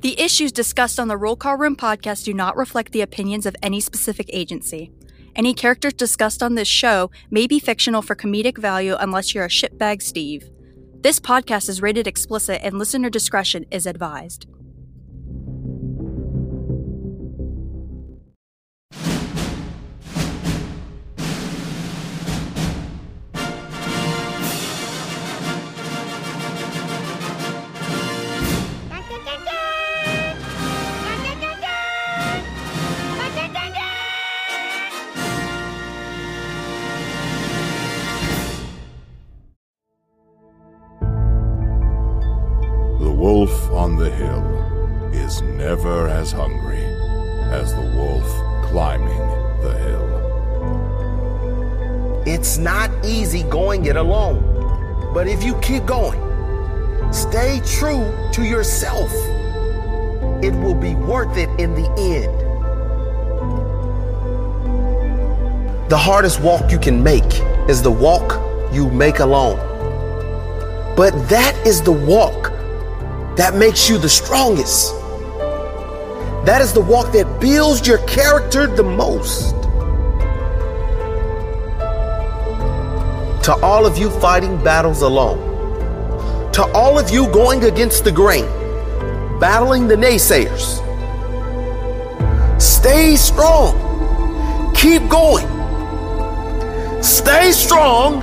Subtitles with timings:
[0.00, 3.56] The issues discussed on the Roll Call Room podcast do not reflect the opinions of
[3.64, 4.92] any specific agency.
[5.34, 9.48] Any characters discussed on this show may be fictional for comedic value unless you're a
[9.48, 10.50] shitbag Steve.
[11.00, 14.46] This podcast is rated explicit and listener discretion is advised.
[60.42, 62.34] It will be worth it in the end.
[65.90, 68.40] The hardest walk you can make is the walk
[68.72, 69.56] you make alone.
[70.96, 72.52] But that is the walk
[73.36, 74.92] that makes you the strongest.
[76.44, 79.54] That is the walk that builds your character the most.
[83.44, 85.38] To all of you fighting battles alone,
[86.52, 88.44] to all of you going against the grain,
[89.40, 90.82] battling the naysayers,
[92.60, 93.74] stay strong.
[94.74, 95.46] Keep going.
[97.02, 98.22] Stay strong.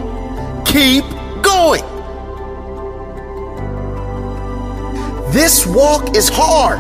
[0.66, 1.04] Keep
[1.42, 1.84] going.
[5.32, 6.80] This walk is hard,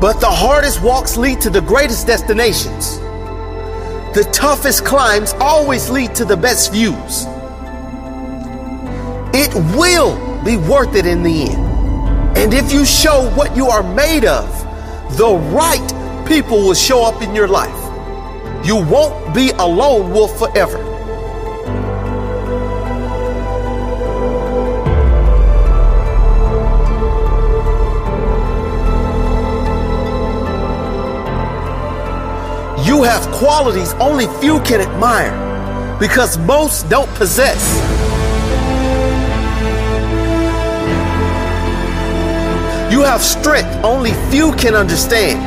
[0.00, 2.98] but the hardest walks lead to the greatest destinations.
[4.14, 7.26] The toughest climbs always lead to the best views.
[9.34, 11.63] It will be worth it in the end.
[12.36, 14.48] And if you show what you are made of,
[15.16, 17.80] the right people will show up in your life.
[18.66, 20.78] You won't be a lone wolf forever.
[32.84, 38.03] You have qualities only few can admire because most don't possess.
[42.90, 45.40] You have strength only few can understand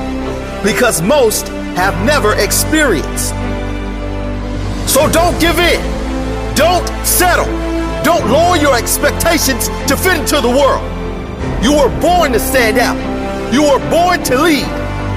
[0.64, 3.30] because most have never experienced.
[4.92, 5.82] So don't give in.
[6.56, 7.46] Don't settle.
[8.04, 10.84] Don't lower your expectations to fit into the world.
[11.64, 12.98] You were born to stand out.
[13.54, 14.68] You were born to lead.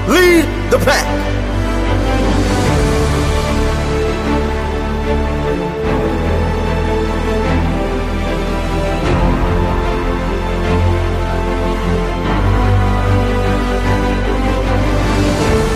[0.07, 1.40] Lead the pack.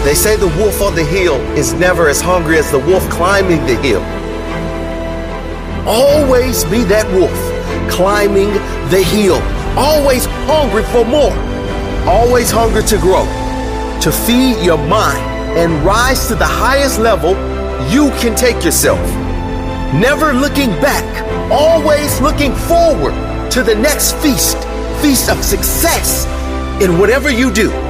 [0.05, 3.65] They say the wolf on the hill is never as hungry as the wolf climbing
[3.65, 4.03] the hill.
[5.87, 7.33] Always be that wolf
[7.89, 8.53] climbing
[8.91, 9.41] the hill,
[9.75, 11.33] always hungry for more,
[12.07, 13.25] always hungry to grow,
[13.99, 15.25] to feed your mind
[15.57, 17.31] and rise to the highest level
[17.89, 19.01] you can take yourself.
[19.91, 21.05] Never looking back,
[21.51, 23.15] always looking forward
[23.49, 24.57] to the next feast,
[25.01, 26.27] feast of success
[26.79, 27.84] in whatever you do.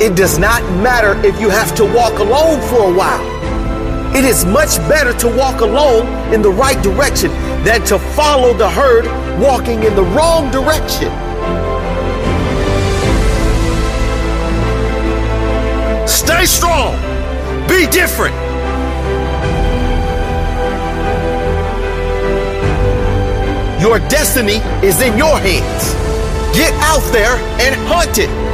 [0.00, 3.20] It does not matter if you have to walk alone for a while.
[4.16, 7.30] It is much better to walk alone in the right direction
[7.64, 9.04] than to follow the herd
[9.38, 11.10] walking in the wrong direction.
[16.08, 16.96] Stay strong.
[17.68, 18.34] Be different.
[23.82, 25.92] Your destiny is in your hands.
[26.56, 28.49] Get out there and hunt it.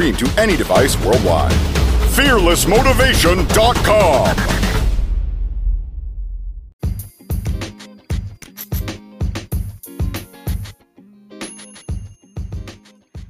[0.00, 1.52] Stream to any device worldwide.
[2.16, 4.36] FearlessMotivation.com.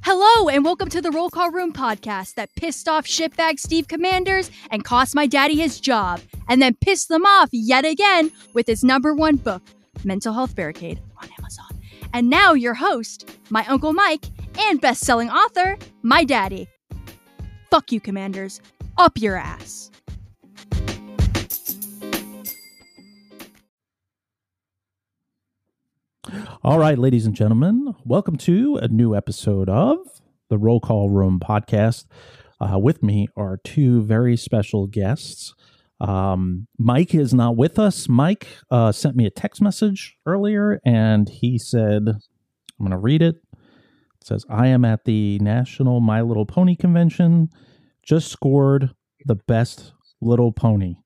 [0.03, 4.49] Hello, and welcome to the Roll Call Room podcast that pissed off shitbag Steve Commanders
[4.69, 8.81] and cost my daddy his job, and then pissed them off yet again with his
[8.81, 9.61] number one book,
[10.05, 11.81] Mental Health Barricade, on Amazon.
[12.13, 14.25] And now, your host, my Uncle Mike,
[14.57, 16.67] and best selling author, my daddy.
[17.69, 18.61] Fuck you, Commanders.
[18.97, 19.91] Up your ass.
[26.63, 29.97] All right, ladies and gentlemen, welcome to a new episode of
[30.49, 32.05] the Roll Call Room podcast.
[32.59, 35.55] Uh, with me are two very special guests.
[35.99, 38.07] Um, Mike is not with us.
[38.07, 43.21] Mike uh, sent me a text message earlier and he said, I'm going to read
[43.23, 43.35] it.
[44.21, 47.49] It says, I am at the National My Little Pony Convention.
[48.03, 48.91] Just scored
[49.25, 50.97] the best little pony.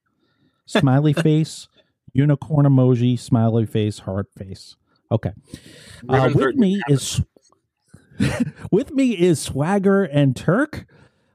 [0.65, 1.67] Smiley face,
[2.13, 4.75] unicorn emoji, smiley face, heart face.
[5.12, 5.31] Okay.
[6.09, 7.21] Uh, with me is
[8.71, 10.85] with me is Swagger and Turk.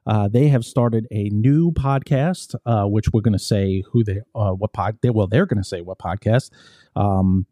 [0.06, 4.21] Uh, they have started a new podcast, uh, which we're going to say who they,
[4.35, 6.50] uh, what pod, they, well, they're going to say what podcast,
[6.97, 7.47] um,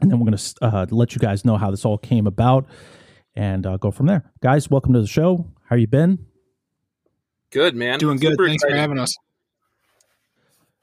[0.00, 2.66] and then we're going to uh, let you guys know how this all came about,
[3.40, 4.30] and uh, go from there.
[4.42, 5.46] Guys, welcome to the show.
[5.64, 6.26] How you been?
[7.50, 8.32] Good man, doing good.
[8.32, 8.74] Super Thanks excited.
[8.74, 9.16] for having us.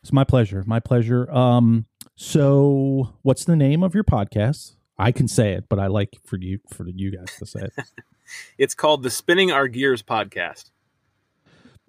[0.01, 0.63] It's my pleasure.
[0.65, 1.31] My pleasure.
[1.31, 4.73] Um, so what's the name of your podcast?
[4.97, 7.73] I can say it, but I like for you for you guys to say it.
[8.57, 10.71] It's called the Spinning Our Gears podcast.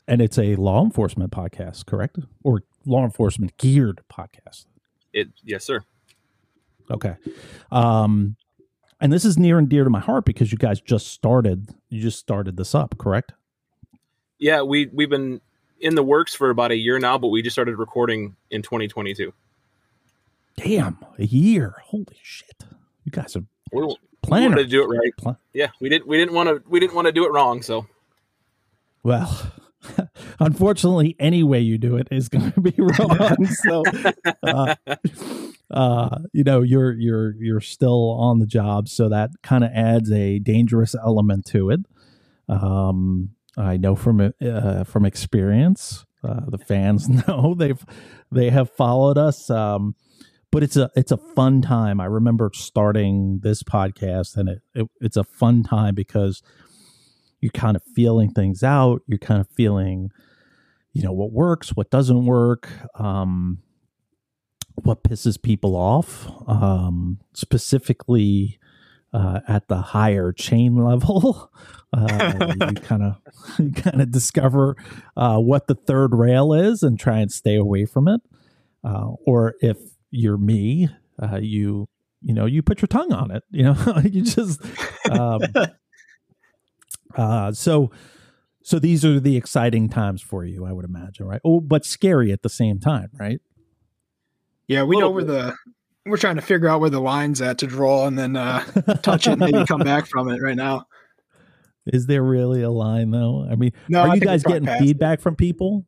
[0.07, 2.17] and it's a law enforcement podcast, correct?
[2.45, 4.67] Or law enforcement geared podcast.
[5.13, 5.81] It yes, sir.
[6.93, 7.17] Okay.
[7.73, 8.37] Um
[9.01, 12.01] and this is near and dear to my heart because you guys just started you
[12.01, 13.33] just started this up, correct?
[14.39, 15.41] Yeah, we we've been
[15.81, 19.33] in the works for about a year now, but we just started recording in 2022.
[20.57, 21.75] Damn, a year.
[21.85, 22.65] Holy shit.
[23.05, 25.37] You guys are We we wanted planning to do it right.
[25.53, 27.63] Yeah, we didn't we didn't want to we didn't want to do it wrong.
[27.63, 27.87] So
[29.03, 29.53] Well,
[30.41, 33.47] unfortunately, any way you do it is going to be wrong.
[33.47, 33.83] so,
[34.43, 34.75] uh,
[35.71, 40.11] uh, you know, you're you're you're still on the job, so that kind of adds
[40.11, 41.81] a dangerous element to it.
[42.49, 47.85] Um, I know from uh, from experience, uh, the fans know they've
[48.33, 49.51] they have followed us.
[49.51, 49.95] Um,
[50.51, 52.01] but it's a it's a fun time.
[52.01, 56.43] I remember starting this podcast, and it, it it's a fun time because
[57.41, 59.03] you're kind of feeling things out.
[59.07, 60.11] You're kind of feeling,
[60.93, 63.59] you know, what works, what doesn't work, um,
[64.85, 68.59] what pisses people off, um, specifically
[69.13, 71.51] uh, at the higher chain level.
[71.91, 73.17] Uh, you kind of
[73.59, 74.77] you kind of discover
[75.17, 78.21] uh, what the third rail is and try and stay away from it.
[78.85, 79.79] Uh, or if
[80.11, 80.91] you're me,
[81.23, 81.89] uh, you
[82.21, 83.43] you know you put your tongue on it.
[83.51, 84.61] You know you just.
[85.11, 85.41] Um,
[87.15, 87.91] uh, so,
[88.63, 91.41] so these are the exciting times for you, I would imagine, right?
[91.45, 93.41] Oh, but scary at the same time, right?
[94.69, 95.57] Yeah, we know Little where the
[96.07, 98.65] we're trying to figure out where the line's at to draw and then uh,
[99.03, 100.87] touch it and maybe come back from it right now.
[101.87, 103.47] Is there really a line though?
[103.51, 104.85] I mean, No, I are you guys getting past it.
[104.85, 105.85] feedback from people?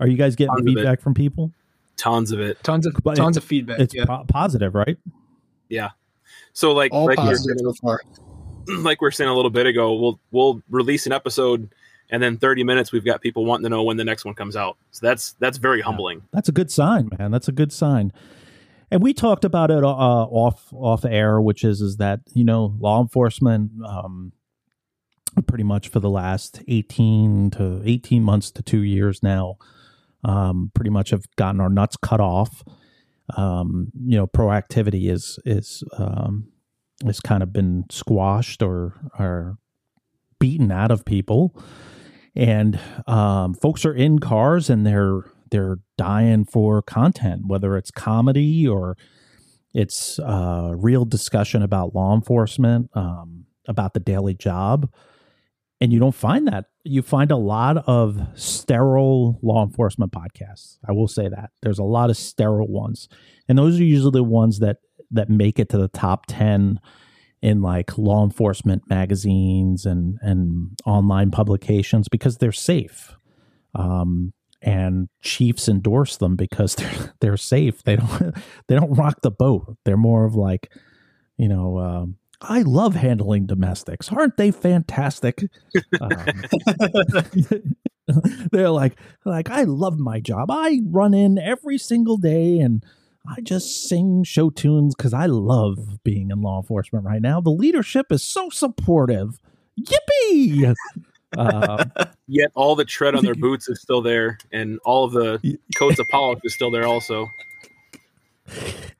[0.00, 1.52] Are you guys getting Tons feedback from people?
[1.96, 2.62] tons of it.
[2.62, 3.78] Tons of But tons of feedback.
[3.78, 4.06] It's yeah.
[4.06, 4.96] po- positive, right?
[5.68, 5.90] Yeah.
[6.54, 8.00] So like all like we, were positive saying, so far.
[8.82, 11.72] like we were saying a little bit ago, we'll we'll release an episode,
[12.10, 14.56] and then 30 minutes we've got people wanting to know when the next one comes
[14.56, 14.76] out.
[14.90, 16.22] So that's that's very humbling.
[16.32, 17.30] That's a good sign, man.
[17.30, 18.12] That's a good sign.
[18.90, 22.74] And we talked about it uh, off off air, which is is that you know
[22.78, 24.32] law enforcement, um,
[25.46, 29.58] pretty much for the last eighteen to eighteen months to two years now,
[30.24, 32.64] um, pretty much have gotten our nuts cut off.
[33.36, 36.48] Um, you know, proactivity is is um,
[37.04, 39.56] has kind of been squashed or or
[40.40, 41.54] beaten out of people,
[42.34, 48.66] and um, folks are in cars and they're they're dying for content, whether it's comedy
[48.66, 48.96] or
[49.74, 54.92] it's uh, real discussion about law enforcement, um, about the daily job.
[55.80, 56.66] And you don't find that.
[56.84, 60.78] You find a lot of sterile law enforcement podcasts.
[60.86, 61.50] I will say that.
[61.62, 63.08] There's a lot of sterile ones.
[63.48, 64.78] And those are usually the ones that
[65.10, 66.78] that make it to the top 10
[67.42, 73.14] in like law enforcement magazines and and online publications because they're safe.
[73.74, 74.32] Um,
[74.62, 77.82] and chiefs endorse them because they're they're safe.
[77.82, 78.34] They don't
[78.68, 79.76] they don't rock the boat.
[79.84, 80.72] They're more of like,
[81.36, 84.10] you know, um, I love handling domestics.
[84.10, 85.42] Aren't they fantastic?
[86.00, 86.10] Um,
[88.52, 90.50] they're like, like I love my job.
[90.50, 92.84] I run in every single day and
[93.28, 97.40] I just sing show tunes because I love being in law enforcement right now.
[97.40, 99.38] The leadership is so supportive.
[99.80, 100.74] Yippee!
[101.36, 101.84] Uh,
[102.26, 105.98] Yet all the tread on their boots is still there, and all of the coats
[105.98, 106.86] of polish is still there.
[106.86, 107.28] Also,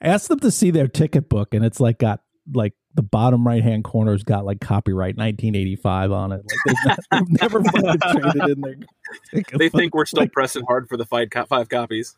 [0.00, 2.20] ask them to see their ticket book, and it's like got
[2.52, 6.44] like the bottom right hand corner's got like copyright 1985 on it.
[6.44, 9.44] Like they've, not, they've never fucking traded in their.
[9.56, 12.16] they think we're still Like, pressing hard for the five, co- five copies.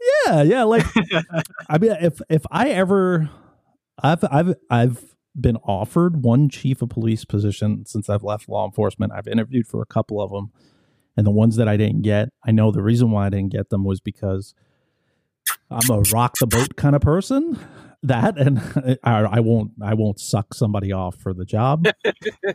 [0.00, 0.62] Yeah, yeah.
[0.64, 0.84] Like,
[1.68, 3.30] I mean, if if I ever,
[4.02, 9.12] I've I've I've been offered one chief of police position since I've left law enforcement.
[9.14, 10.52] I've interviewed for a couple of them,
[11.16, 13.70] and the ones that I didn't get, I know the reason why I didn't get
[13.70, 14.54] them was because
[15.70, 17.58] I'm a rock the boat kind of person.
[18.02, 21.86] That and I, I won't I won't suck somebody off for the job,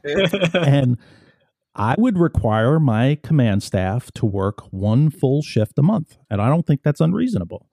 [0.53, 0.97] and
[1.75, 6.49] I would require my command staff to work one full shift a month, and I
[6.49, 7.67] don't think that's unreasonable.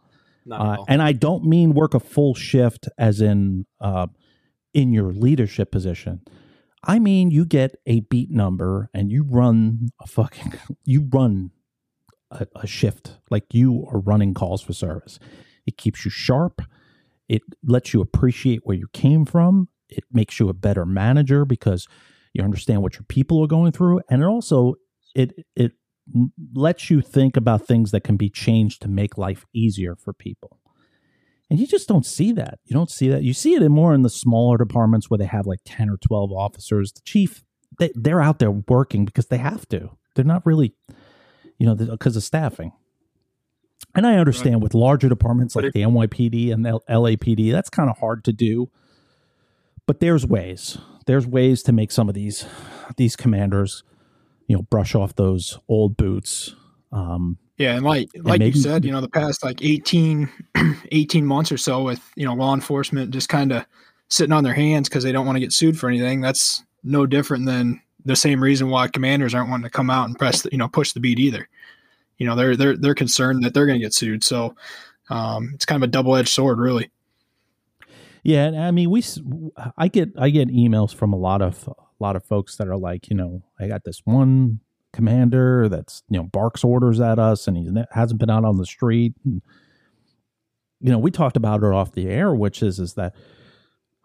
[0.50, 4.06] Uh, and I don't mean work a full shift as in uh,
[4.72, 6.22] in your leadership position.
[6.84, 11.50] I mean you get a beat number and you run a fucking you run
[12.30, 15.18] a, a shift like you are running calls for service.
[15.66, 16.62] It keeps you sharp.
[17.28, 19.68] It lets you appreciate where you came from.
[19.90, 21.86] It makes you a better manager because
[22.32, 24.74] you understand what your people are going through, and it also
[25.14, 25.72] it it
[26.54, 30.58] lets you think about things that can be changed to make life easier for people.
[31.50, 32.58] And you just don't see that.
[32.64, 33.22] You don't see that.
[33.22, 35.96] You see it in more in the smaller departments where they have like 10 or
[35.96, 36.92] 12 officers.
[36.92, 37.42] The chief,
[37.78, 39.90] they, they're out there working because they have to.
[40.14, 40.74] They're not really,
[41.58, 42.72] you know, because of staffing.
[43.94, 47.98] And I understand with larger departments like the NYPD and the LAPD, that's kind of
[47.98, 48.70] hard to do.
[49.86, 50.76] But there's ways.
[51.08, 52.44] There's ways to make some of these
[52.98, 53.82] these commanders,
[54.46, 56.54] you know, brush off those old boots.
[56.92, 60.28] Um, Yeah, and like like maybe- you said, you know, the past like 18,
[60.92, 63.64] 18 months or so with, you know, law enforcement just kind of
[64.10, 66.20] sitting on their hands because they don't want to get sued for anything.
[66.20, 70.18] That's no different than the same reason why commanders aren't wanting to come out and
[70.18, 71.48] press, the, you know, push the beat either.
[72.18, 74.22] You know, they're they're they're concerned that they're going to get sued.
[74.24, 74.54] So
[75.08, 76.90] um, it's kind of a double edged sword, really.
[78.22, 79.02] Yeah, I mean, we
[79.76, 82.76] I get I get emails from a lot of a lot of folks that are
[82.76, 84.60] like, you know, I got this one
[84.92, 88.66] commander that's you know barks orders at us, and he hasn't been out on the
[88.66, 89.14] street.
[89.24, 89.42] And,
[90.80, 93.14] you know, we talked about it off the air, which is is that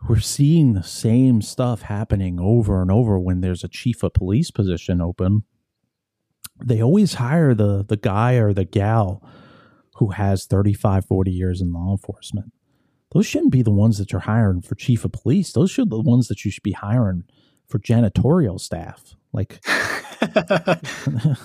[0.07, 4.51] we're seeing the same stuff happening over and over when there's a chief of police
[4.51, 5.43] position open.
[6.63, 9.27] They always hire the the guy or the gal
[9.97, 12.51] who has 35 40 years in law enforcement
[13.13, 15.53] those shouldn't be the ones that you're hiring for chief of police.
[15.53, 17.23] Those should be the ones that you should be hiring
[17.67, 19.15] for janitorial staff.
[19.31, 21.39] Like that,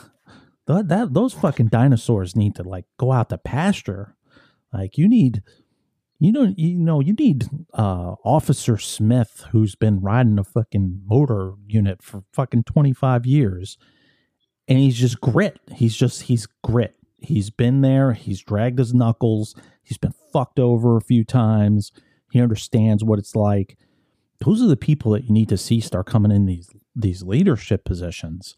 [0.67, 4.17] that those fucking dinosaurs need to like go out to pasture.
[4.73, 5.43] Like you need
[6.19, 11.53] you know you know you need uh officer Smith who's been riding a fucking motor
[11.67, 13.79] unit for fucking 25 years
[14.69, 15.59] and he's just grit.
[15.75, 16.95] He's just he's grit.
[17.21, 21.93] He's been there, he's dragged his knuckles, he's been fucked over a few times.
[22.31, 23.77] He understands what it's like.
[24.45, 27.85] Those are the people that you need to see start coming in these these leadership
[27.85, 28.57] positions.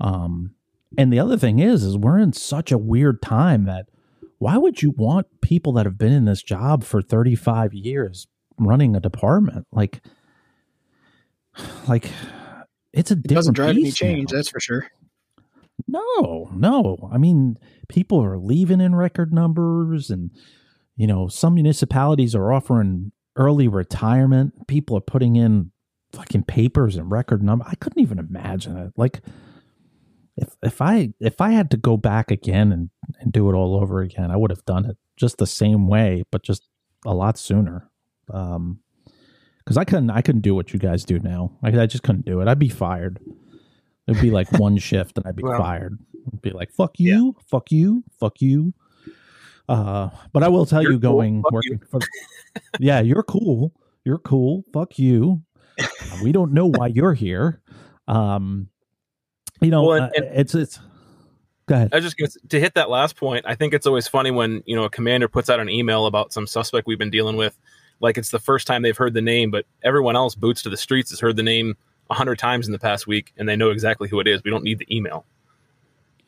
[0.00, 0.54] Um,
[0.98, 3.86] and the other thing is, is we're in such a weird time that
[4.38, 8.26] why would you want people that have been in this job for 35 years
[8.58, 9.66] running a department?
[9.72, 10.02] Like,
[11.88, 12.10] like
[12.92, 14.08] it's a It doesn't drive any beast now.
[14.08, 14.86] change, that's for sure.
[15.86, 17.08] No, no.
[17.12, 17.58] I mean,
[17.88, 20.30] people are leaving in record numbers, and
[20.96, 24.66] you know, some municipalities are offering early retirement.
[24.66, 25.70] People are putting in
[26.12, 27.64] fucking papers and record number.
[27.68, 28.92] I couldn't even imagine it.
[28.96, 29.20] Like,
[30.36, 33.74] if if I if I had to go back again and and do it all
[33.80, 36.68] over again, I would have done it just the same way, but just
[37.04, 37.90] a lot sooner.
[38.30, 38.80] Um,
[39.58, 41.52] because I couldn't I couldn't do what you guys do now.
[41.62, 42.48] I, I just couldn't do it.
[42.48, 43.18] I'd be fired.
[44.06, 45.98] It'd be like one shift and I'd be Well, fired.
[46.28, 48.74] It'd be like fuck you, fuck you, fuck you.
[49.68, 52.00] Uh, but I will tell You're you, going fuck working for,
[52.78, 53.72] yeah, you're cool,
[54.04, 54.64] you're cool.
[54.72, 55.42] Fuck you.
[56.22, 57.60] we don't know why you're here.
[58.08, 58.68] Um,
[59.60, 60.78] you know, Well, and- uh, it's it's.
[61.68, 61.88] Go ahead.
[61.92, 62.16] I just
[62.50, 63.44] to hit that last point.
[63.48, 66.32] I think it's always funny when you know a commander puts out an email about
[66.32, 67.58] some suspect we've been dealing with,
[67.98, 70.76] like it's the first time they've heard the name, but everyone else boots to the
[70.76, 71.76] streets has heard the name
[72.08, 74.44] a hundred times in the past week, and they know exactly who it is.
[74.44, 75.26] We don't need the email.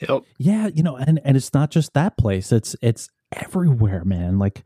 [0.01, 0.23] Yep.
[0.39, 2.53] Yeah, you know, and and it's not just that place.
[2.53, 4.39] It's it's everywhere, man.
[4.39, 4.65] Like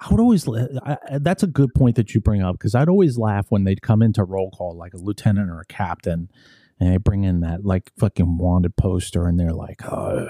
[0.00, 0.48] I would always.
[0.48, 3.82] I, that's a good point that you bring up because I'd always laugh when they'd
[3.82, 6.30] come into roll call like a lieutenant or a captain,
[6.78, 10.28] and they bring in that like fucking wanted poster, and they're like, "Oh,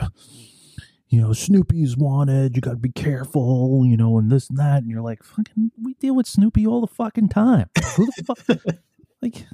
[1.08, 2.56] you know, Snoopy's wanted.
[2.56, 5.72] You got to be careful, you know, and this and that." And you're like, "Fucking,
[5.82, 7.68] we deal with Snoopy all the fucking time.
[7.96, 8.76] Who the fuck,
[9.22, 9.46] like."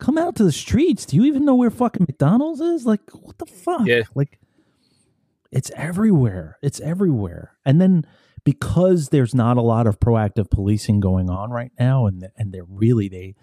[0.00, 1.06] Come out to the streets.
[1.06, 2.86] Do you even know where fucking McDonald's is?
[2.86, 3.86] Like, what the fuck?
[3.86, 4.02] Yeah.
[4.14, 4.40] Like,
[5.52, 6.58] it's everywhere.
[6.62, 7.56] It's everywhere.
[7.64, 8.06] And then
[8.44, 12.64] because there's not a lot of proactive policing going on right now and and they're
[12.64, 13.34] really they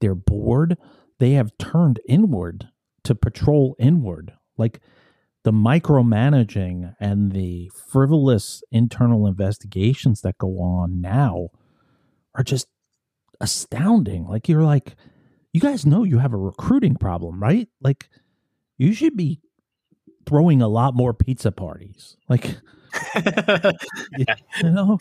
[0.00, 0.76] they're bored,
[1.18, 2.68] they have turned inward
[3.04, 4.32] to patrol inward.
[4.56, 4.80] Like
[5.44, 11.50] the micromanaging and the frivolous internal investigations that go on now
[12.34, 12.66] are just
[13.40, 14.26] astounding.
[14.26, 14.96] Like you're like
[15.56, 17.66] you guys know you have a recruiting problem, right?
[17.80, 18.10] Like
[18.76, 19.40] you should be
[20.26, 22.18] throwing a lot more pizza parties.
[22.28, 22.58] Like
[23.14, 23.72] yeah.
[24.62, 24.98] you know.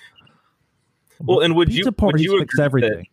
[1.20, 3.08] Well, and would pizza you would parties you fix agree that- everything?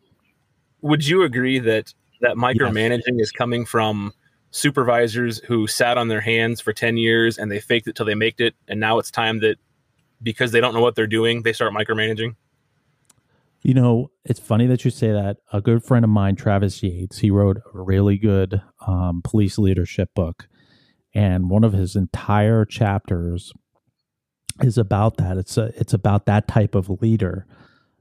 [0.83, 4.13] would you agree that that micromanaging is coming from
[4.53, 8.15] supervisors who sat on their hands for 10 years and they faked it till they
[8.15, 9.57] maked it and now it's time that
[10.23, 12.35] because they don't know what they're doing they start micromanaging
[13.63, 15.37] You know, it's funny that you say that.
[15.53, 20.11] A good friend of mine, Travis Yates, he wrote a really good um, police leadership
[20.15, 20.49] book,
[21.15, 23.53] and one of his entire chapters
[24.61, 25.37] is about that.
[25.39, 27.47] It's a, it's about that type of leader,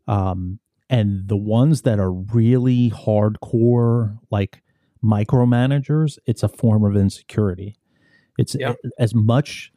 [0.07, 4.63] um, and the ones that are really hardcore, like
[5.03, 6.17] micromanagers.
[6.25, 7.75] It's a form of insecurity.
[8.39, 8.73] It's Yeah.
[8.97, 9.71] as much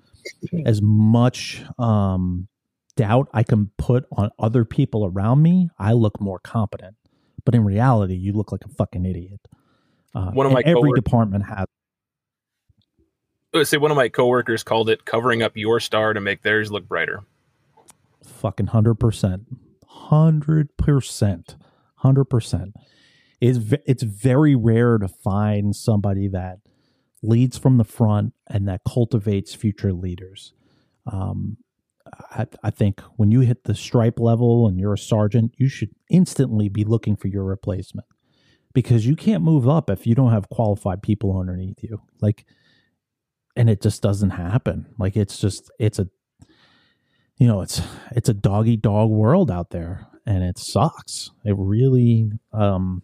[0.65, 2.49] as much um,
[2.97, 6.97] doubt I can put on other people around me, I look more competent.
[7.45, 9.41] But in reality, you look like a fucking idiot.
[10.15, 11.67] Uh, One of my every coworkers- department has.
[13.53, 16.71] let's say one of my coworkers called it covering up your star to make theirs
[16.73, 17.23] look brighter
[18.25, 19.43] fucking hundred percent,
[19.87, 21.57] hundred percent,
[21.97, 22.75] hundred percent.
[23.41, 26.61] It's it's very rare to find somebody that
[27.23, 30.53] leads from the front and that cultivates future leaders.
[31.07, 31.59] Um,
[32.31, 35.91] I, I think when you hit the stripe level and you're a sergeant, you should
[36.11, 38.07] instantly be looking for your replacement
[38.73, 42.03] because you can't move up if you don't have qualified people underneath you.
[42.21, 42.45] Like,
[43.57, 44.87] and it just doesn't happen.
[44.99, 46.09] Like, it's just it's a
[47.39, 47.81] you know it's
[48.13, 51.31] it's a doggy dog world out there and it sucks.
[51.45, 53.03] It really um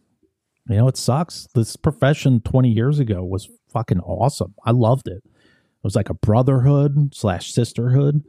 [0.69, 1.47] you know it sucks.
[1.55, 4.55] This profession 20 years ago was fucking awesome.
[4.65, 5.23] I loved it.
[5.25, 8.23] It was like a brotherhood slash sisterhood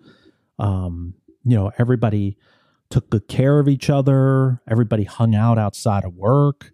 [0.62, 2.38] um you know everybody
[2.90, 6.72] took good care of each other everybody hung out outside of work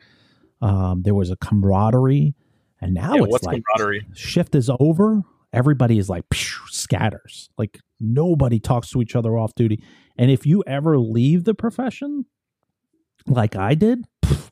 [0.62, 2.36] um there was a camaraderie
[2.80, 5.22] and now yeah, it's like camaraderie shift is over,
[5.52, 7.50] everybody is like scatters.
[7.58, 9.84] Like nobody talks to each other off duty.
[10.18, 12.26] And if you ever leave the profession,
[13.26, 14.50] like I did, pff,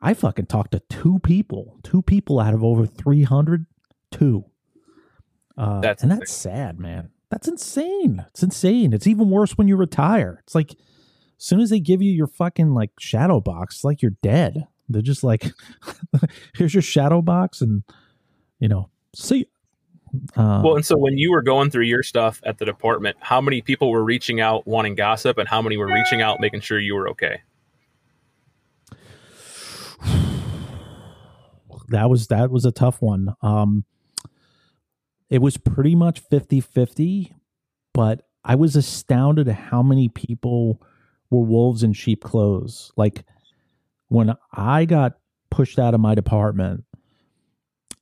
[0.00, 3.66] I fucking talked to two people, two people out of over 300,
[4.10, 4.44] two.
[5.56, 7.10] Uh, That's and that's sad, man.
[7.32, 8.26] That's insane.
[8.28, 8.92] It's insane.
[8.92, 10.40] It's even worse when you retire.
[10.42, 10.76] It's like as
[11.38, 14.66] soon as they give you your fucking like shadow box, it's like you're dead.
[14.86, 15.46] They're just like,
[16.54, 17.84] here's your shadow box, and
[18.58, 19.48] you know, see.
[20.36, 23.40] Uh, well and so when you were going through your stuff at the department how
[23.40, 26.78] many people were reaching out wanting gossip and how many were reaching out making sure
[26.78, 27.40] you were okay
[31.88, 33.34] that was that was a tough one.
[33.40, 33.86] Um,
[35.32, 37.32] it was pretty much 50-50,
[37.94, 40.82] but I was astounded at how many people
[41.30, 42.92] were wolves in sheep clothes.
[42.98, 43.24] Like
[44.08, 45.14] when I got
[45.50, 46.84] pushed out of my department,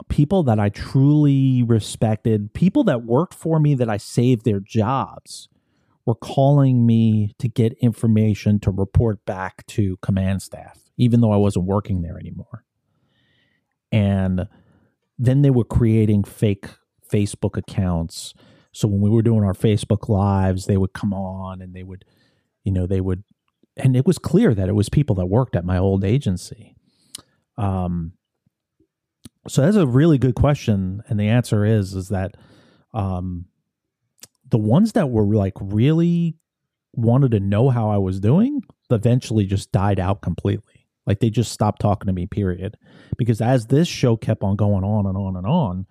[0.09, 5.49] people that I truly respected, people that worked for me that I saved their jobs,
[6.07, 11.37] were calling me to get information to report back to command staff, even though I
[11.37, 12.65] wasn't working there anymore.
[13.93, 14.49] And
[15.17, 16.67] then they were creating fake
[17.13, 18.35] Facebook accounts.
[18.73, 22.05] So when we were doing our Facebook lives, they would come on and they would,
[22.65, 23.25] you know, they would,
[23.77, 26.77] and it was clear that it was people that worked at my old agency.
[27.59, 28.13] Um,
[29.49, 32.37] so that's a really good question, and the answer is is that
[32.93, 33.47] um,
[34.49, 36.37] the ones that were like really
[36.93, 40.87] wanted to know how I was doing eventually just died out completely.
[41.07, 42.27] Like they just stopped talking to me.
[42.27, 42.77] Period.
[43.17, 45.87] Because as this show kept on going on and on and on,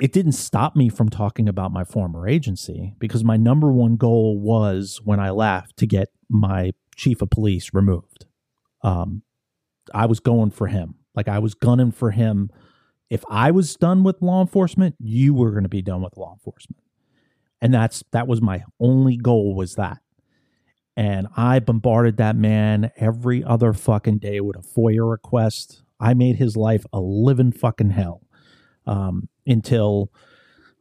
[0.00, 4.38] it didn't stop me from talking about my former agency because my number one goal
[4.38, 8.26] was when I left to get my chief of police removed.
[8.82, 9.22] Um,
[9.92, 10.96] I was going for him.
[11.14, 12.50] Like I was gunning for him.
[13.10, 16.34] If I was done with law enforcement, you were going to be done with law
[16.34, 16.82] enforcement.
[17.60, 19.98] And that's that was my only goal was that.
[20.96, 25.82] And I bombarded that man every other fucking day with a FOIA request.
[26.00, 28.22] I made his life a living fucking hell
[28.88, 30.12] um, until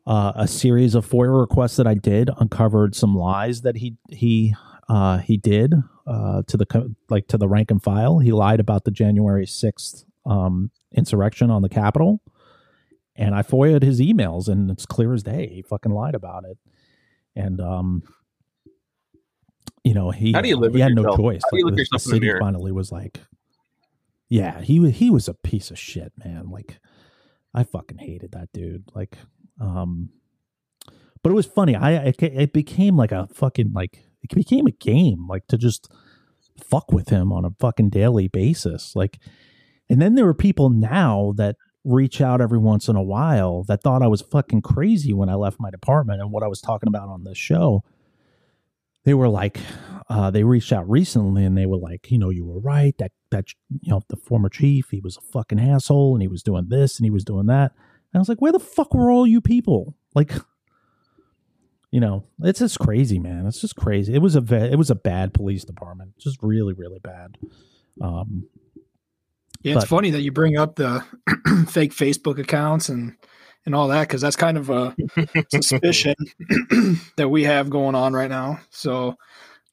[0.06, 4.54] uh, a series of FOIA requests that I did uncovered some lies that he he
[4.90, 5.74] uh, he did
[6.06, 8.20] uh, to the like to the rank and file.
[8.20, 12.22] He lied about the January sixth um, insurrection on the Capitol,
[13.16, 15.48] and I FOIA'd his emails, and it's clear as day.
[15.48, 16.58] He fucking lied about it,
[17.36, 18.04] and um,
[19.84, 21.42] you know he How do you live he had no choice.
[21.46, 22.40] How do you Like, look the- yourself the in the city mirror?
[22.40, 23.20] finally was like,
[24.30, 26.50] yeah, he was he was a piece of shit, man.
[26.50, 26.80] Like
[27.58, 28.84] I fucking hated that dude.
[28.94, 29.18] Like,
[29.60, 30.10] um,
[31.24, 31.76] but it was funny.
[31.76, 35.92] I it, it became like a fucking like it became a game, like to just
[36.64, 38.96] fuck with him on a fucking daily basis.
[38.96, 39.18] Like,
[39.90, 43.82] and then there were people now that reach out every once in a while that
[43.82, 46.88] thought I was fucking crazy when I left my department and what I was talking
[46.88, 47.84] about on this show.
[49.08, 49.58] They were like,
[50.10, 52.94] uh, they reached out recently and they were like, you know, you were right.
[52.98, 53.46] That that
[53.80, 57.00] you know, the former chief, he was a fucking asshole and he was doing this
[57.00, 57.72] and he was doing that.
[57.72, 59.96] And I was like, where the fuck were all you people?
[60.14, 60.34] Like,
[61.92, 63.46] you know, it's just crazy, man.
[63.48, 64.14] It's just crazy.
[64.14, 67.38] It was a ve- it was a bad police department, just really, really bad.
[68.02, 68.48] Um,
[69.64, 71.02] Yeah, it's But- funny that you bring up the
[71.70, 73.16] fake Facebook accounts and
[73.68, 74.96] and all that because that's kind of a
[75.52, 76.16] suspicion
[77.18, 78.60] that we have going on right now.
[78.70, 79.16] So,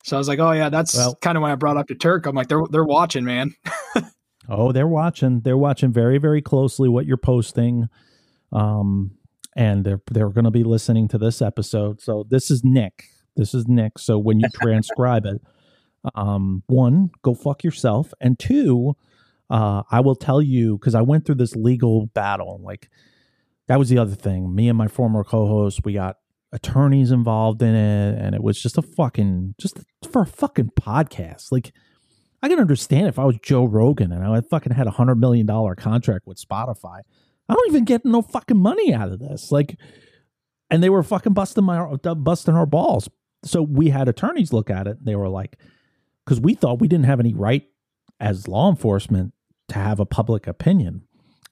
[0.03, 1.95] so I was like, oh yeah, that's Well- kind of when I brought up to
[1.95, 2.27] Turk.
[2.27, 3.55] I'm like, they're they're watching, man.
[4.47, 5.41] Oh, they're watching.
[5.41, 7.89] They're watching very, very closely what you're posting.
[8.53, 9.13] Um,
[9.57, 12.03] and they're they're going to be listening to this episode.
[12.03, 13.05] So this is Nick.
[13.37, 13.99] This is Nick.
[13.99, 15.41] So when you transcribe it,
[16.15, 18.97] um, one, go fuck yourself, and two,
[19.49, 22.61] uh, I will tell you because I went through this legal battle.
[22.63, 22.91] Like
[23.69, 24.55] that was the other thing.
[24.55, 26.17] Me and my former co-host, we got
[26.53, 29.79] attorneys involved in it, and it was just a fucking just
[30.11, 31.51] for a fucking podcast.
[31.51, 31.73] Like
[32.45, 35.47] I can understand if I was Joe Rogan and I fucking had a hundred million
[35.47, 37.01] dollar contract with Spotify.
[37.49, 39.51] I don't even get no fucking money out of this.
[39.51, 39.79] Like,
[40.69, 43.09] and they were fucking busting my busting our balls.
[43.45, 44.99] So we had attorneys look at it.
[44.99, 45.59] And they were like,
[46.25, 47.65] because we thought we didn't have any right
[48.21, 49.33] as law enforcement
[49.69, 51.03] to have a public opinion,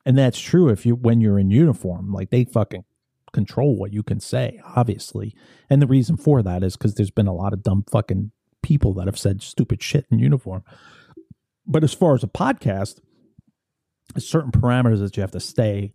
[0.04, 2.12] and that's true if you when you're in uniform.
[2.12, 2.84] Like they fucking
[3.32, 5.34] control what you can say, obviously.
[5.70, 8.30] And the reason for that is because there's been a lot of dumb fucking
[8.62, 10.62] people that have said stupid shit in uniform.
[11.66, 13.00] But as far as a podcast,
[14.14, 15.92] there's certain parameters that you have to stay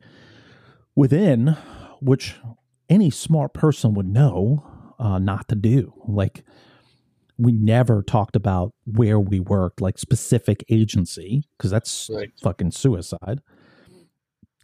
[0.95, 1.55] within,
[2.01, 2.35] which
[2.89, 4.65] any smart person would know
[4.99, 5.93] uh, not to do.
[6.07, 6.43] Like,
[7.37, 12.31] we never talked about where we worked, like specific agency, because that's Right.
[12.41, 13.41] fucking suicide.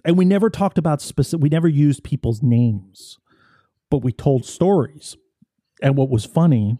[0.05, 3.17] And we never talked about specific, we never used people's names,
[3.89, 5.15] but we told stories.
[5.81, 6.77] And what was funny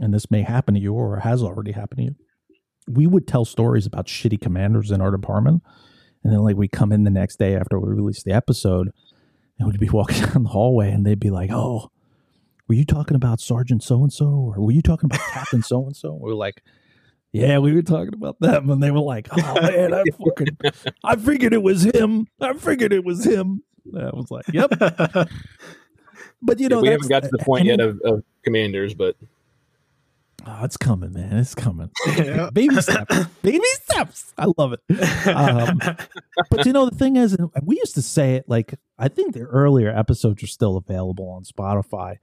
[0.00, 2.14] and this may happen to you or has already happened to you.
[2.88, 5.62] We would tell stories about shitty commanders in our department.
[6.24, 8.90] And then like we come in the next day after we release the episode
[9.58, 11.90] and we'd be walking down the hallway and they'd be like, Oh,
[12.68, 14.26] were you talking about Sergeant so and so?
[14.26, 16.14] Or were you talking about Captain so and so?
[16.14, 16.62] We were like,
[17.32, 18.70] Yeah, we were talking about them.
[18.70, 20.56] And they were like, Oh man, I fucking
[21.02, 22.28] I figured it was him.
[22.40, 23.62] I figured it was him.
[23.96, 24.70] I was like, Yep.
[26.44, 29.16] But you know, we haven't got to the point yet of, of commanders, but
[30.44, 31.36] Oh, it's coming, man.
[31.38, 31.90] It's coming.
[32.16, 32.50] Yeah.
[32.52, 33.26] Baby steps.
[33.42, 34.34] Baby steps.
[34.36, 34.80] I love it.
[35.28, 35.78] Um,
[36.50, 39.34] but you know, the thing is, and we used to say it like, I think
[39.34, 42.16] the earlier episodes are still available on Spotify,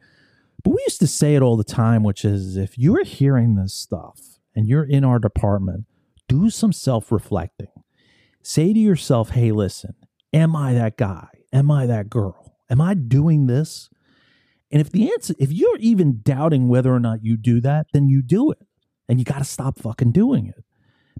[0.63, 3.73] but we used to say it all the time, which is if you're hearing this
[3.73, 5.85] stuff and you're in our department,
[6.27, 7.67] do some self reflecting.
[8.41, 9.95] Say to yourself, hey, listen,
[10.33, 11.27] am I that guy?
[11.51, 12.55] Am I that girl?
[12.69, 13.89] Am I doing this?
[14.71, 18.07] And if the answer, if you're even doubting whether or not you do that, then
[18.07, 18.59] you do it.
[19.07, 20.63] And you got to stop fucking doing it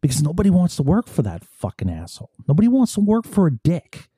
[0.02, 2.30] because nobody wants to work for that fucking asshole.
[2.48, 4.10] Nobody wants to work for a dick.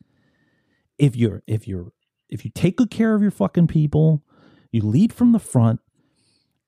[0.97, 1.93] If you're, if you're,
[2.29, 4.23] if you take good care of your fucking people,
[4.71, 5.79] you lead from the front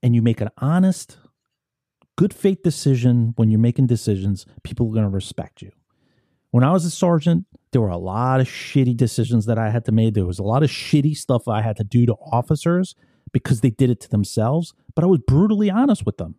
[0.01, 1.17] and you make an honest,
[2.15, 5.71] good faith decision when you're making decisions, people are going to respect you.
[6.52, 9.86] When I was a sergeant, there were a lot of shitty decisions that I had
[9.86, 10.13] to make.
[10.13, 12.95] There was a lot of shitty stuff I had to do to officers
[13.32, 16.36] because they did it to themselves, but I was brutally honest with them.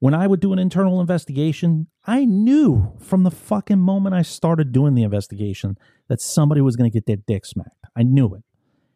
[0.00, 4.72] When I would do an internal investigation, I knew from the fucking moment I started
[4.72, 5.78] doing the investigation
[6.08, 7.86] that somebody was going to get their dick smacked.
[7.96, 8.42] I knew it.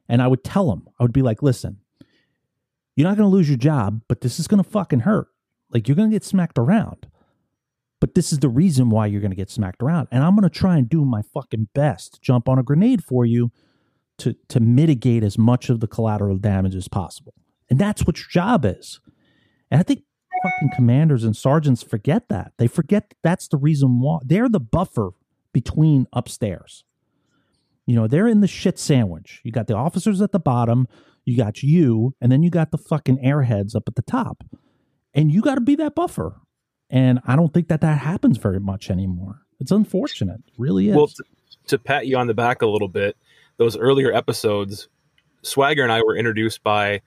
[0.08, 1.78] And I would tell them, I would be like, listen,
[2.96, 5.28] you're not going to lose your job, but this is going to fucking hurt.
[5.70, 7.06] Like, you're going to get smacked around.
[8.00, 10.08] But this is the reason why you're going to get smacked around.
[10.10, 13.02] And I'm going to try and do my fucking best to jump on a grenade
[13.02, 13.50] for you
[14.18, 17.34] to, to mitigate as much of the collateral damage as possible.
[17.70, 19.00] And that's what your job is.
[19.70, 20.02] And I think
[20.42, 22.52] fucking commanders and sergeants forget that.
[22.58, 25.10] They forget that's the reason why they're the buffer
[25.52, 26.84] between upstairs.
[27.86, 29.40] You know, they're in the shit sandwich.
[29.44, 30.86] You got the officers at the bottom,
[31.24, 34.44] you got you, and then you got the fucking airheads up at the top.
[35.16, 36.36] And you got to be that buffer.
[36.90, 39.40] And I don't think that that happens very much anymore.
[39.58, 40.40] It's unfortunate.
[40.46, 40.96] It really is.
[40.96, 41.24] Well, to,
[41.68, 43.16] to pat you on the back a little bit,
[43.56, 44.88] those earlier episodes,
[45.42, 47.00] Swagger and I were introduced by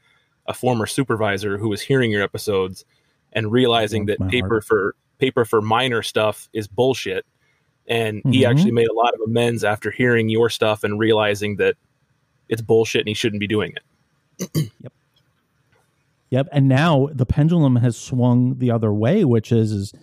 [0.47, 2.83] a former supervisor who was hearing your episodes
[3.31, 4.65] and realizing that paper heart.
[4.65, 7.25] for paper for minor stuff is bullshit.
[7.87, 8.49] And he Mhm.
[8.49, 11.75] actually made a lot of amends after hearing your stuff and realizing that
[12.47, 14.71] it's bullshit and he shouldn't be doing it.
[14.81, 14.93] Yep.
[16.31, 19.93] And now the pendulum has swung the other way, which is is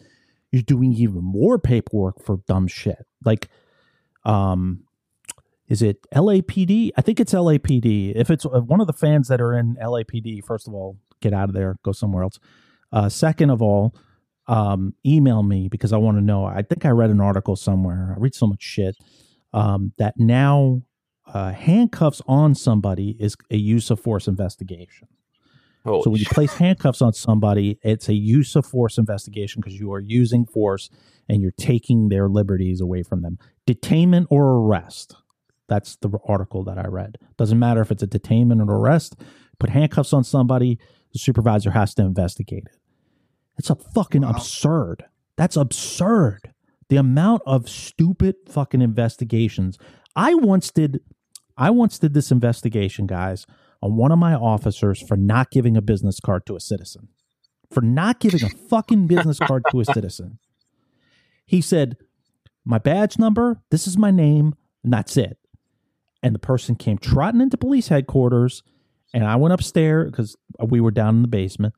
[0.52, 3.06] you're doing even more paperwork for dumb shit.
[3.24, 3.48] Like,
[4.24, 4.84] um,
[5.68, 6.92] is it LAPD?
[6.96, 8.12] I think it's LAPD.
[8.14, 11.48] If it's one of the fans that are in LAPD, first of all, get out
[11.48, 12.38] of there, go somewhere else.
[12.92, 13.94] Uh, second of all,
[14.46, 16.44] um, email me because I want to know.
[16.44, 18.14] I think I read an article somewhere.
[18.16, 18.96] I read so much shit
[19.52, 20.82] um, that now
[21.26, 25.08] uh, handcuffs on somebody is a use of force investigation.
[25.86, 29.78] Holy So when you place handcuffs on somebody, it's a use of force investigation because
[29.78, 30.90] you are using force
[31.28, 33.38] and you're taking their liberties away from them.
[33.66, 35.16] Detainment or arrest.
[35.68, 37.18] That's the article that I read.
[37.36, 39.16] Doesn't matter if it's a detainment or arrest.
[39.58, 40.78] Put handcuffs on somebody,
[41.12, 42.76] the supervisor has to investigate it.
[43.58, 44.30] It's a fucking Wow.
[44.30, 45.04] absurd.
[45.36, 46.52] That's absurd.
[46.88, 49.78] The amount of stupid fucking investigations.
[50.14, 51.00] I once did
[51.58, 53.46] I once did this investigation, guys,
[53.86, 57.08] on one of my officers for not giving a business card to a citizen.
[57.70, 60.38] For not giving a fucking business card to a citizen.
[61.46, 61.96] He said,
[62.64, 65.38] My badge number, this is my name, and that's it.
[66.22, 68.62] And the person came trotting into police headquarters,
[69.14, 71.74] and I went upstairs because we were down in the basement.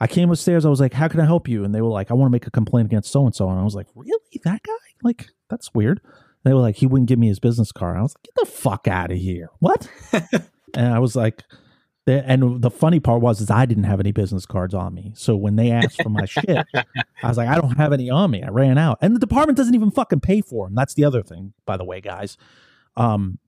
[0.00, 0.66] I came upstairs.
[0.66, 2.32] I was like, "How can I help you?" And they were like, "I want to
[2.32, 4.40] make a complaint against so and so." And I was like, "Really?
[4.42, 4.72] That guy?
[5.04, 8.02] Like, that's weird." And they were like, "He wouldn't give me his business card." I
[8.02, 9.88] was like, "Get the fuck out of here!" What?
[10.74, 11.42] and I was like,
[12.06, 15.12] and the funny part was is I didn't have any business cards on me.
[15.14, 18.30] So when they asked for my shit, I was like, I don't have any on
[18.30, 18.42] me.
[18.42, 20.74] I ran out, and the department doesn't even fucking pay for them.
[20.74, 22.36] That's the other thing, by the way, guys.
[22.96, 23.38] Um,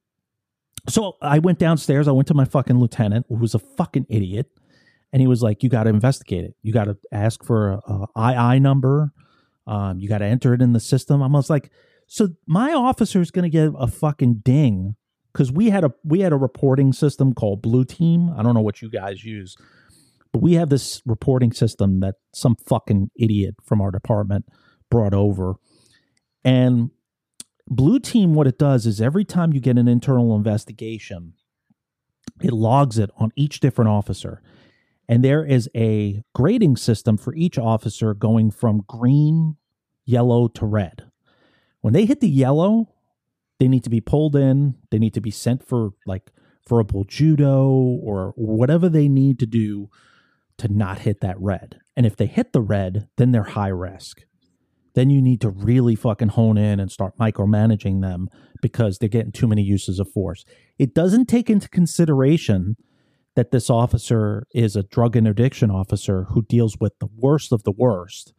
[0.89, 2.07] so I went downstairs.
[2.07, 4.47] I went to my fucking lieutenant, who was a fucking idiot,
[5.13, 6.55] and he was like, "You got to investigate it.
[6.63, 9.13] You got to ask for a, a II number.
[9.67, 11.71] Um, you got to enter it in the system." I was like,
[12.07, 14.95] "So my officer is going to get a fucking ding
[15.35, 18.33] because we had a we had a reporting system called Blue Team.
[18.35, 19.57] I don't know what you guys use,
[20.33, 24.47] but we have this reporting system that some fucking idiot from our department
[24.91, 25.57] brought over,
[26.45, 26.91] and."
[27.67, 31.33] Blue Team, what it does is every time you get an internal investigation,
[32.43, 34.43] it logs it on each different officer.
[35.09, 39.57] And there is a grading system for each officer going from green,
[40.05, 41.05] yellow to red.
[41.81, 42.94] When they hit the yellow,
[43.59, 44.75] they need to be pulled in.
[44.91, 46.31] They need to be sent for like
[46.69, 49.89] verbal judo or whatever they need to do
[50.59, 51.81] to not hit that red.
[51.97, 54.23] And if they hit the red, then they're high risk
[54.95, 58.29] then you need to really fucking hone in and start micromanaging them
[58.63, 60.45] because they're getting too many uses of force.
[60.79, 62.77] It doesn't take into consideration
[63.35, 67.73] that this officer is a drug interdiction officer who deals with the worst of the
[67.73, 68.33] worst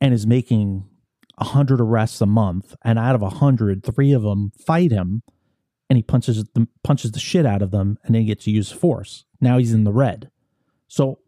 [0.00, 0.88] and is making
[1.36, 5.22] 100 arrests a month and out of 100 three of them fight him
[5.90, 8.50] and he punches the, punches the shit out of them and then he gets to
[8.50, 10.30] use force now he's in the red
[10.88, 11.18] so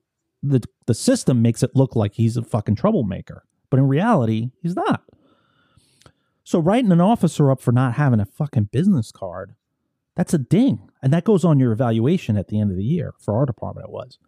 [0.42, 4.76] the the system makes it look like he's a fucking troublemaker but in reality, he's
[4.76, 5.02] not.
[6.44, 9.56] So writing an officer up for not having a fucking business card,
[10.14, 10.90] that's a ding.
[11.02, 13.14] And that goes on your evaluation at the end of the year.
[13.18, 14.20] For our department, it was.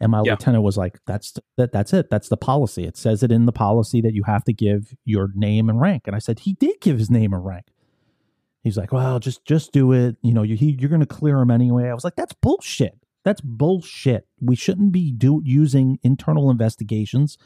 [0.00, 0.32] And my Yeah.
[0.32, 1.72] lieutenant was like, "That's that.
[1.72, 2.08] That's it.
[2.10, 2.84] That's the policy.
[2.84, 6.02] It says it in the policy that you have to give your name and rank."
[6.06, 7.66] And I said, "He did give his name and rank."
[8.62, 10.16] He's like, "Well, just just do it.
[10.22, 12.98] You know, you, he, you're going to clear him anyway." I was like, "That's bullshit.
[13.24, 14.26] That's bullshit.
[14.40, 17.36] We shouldn't be do using internal investigations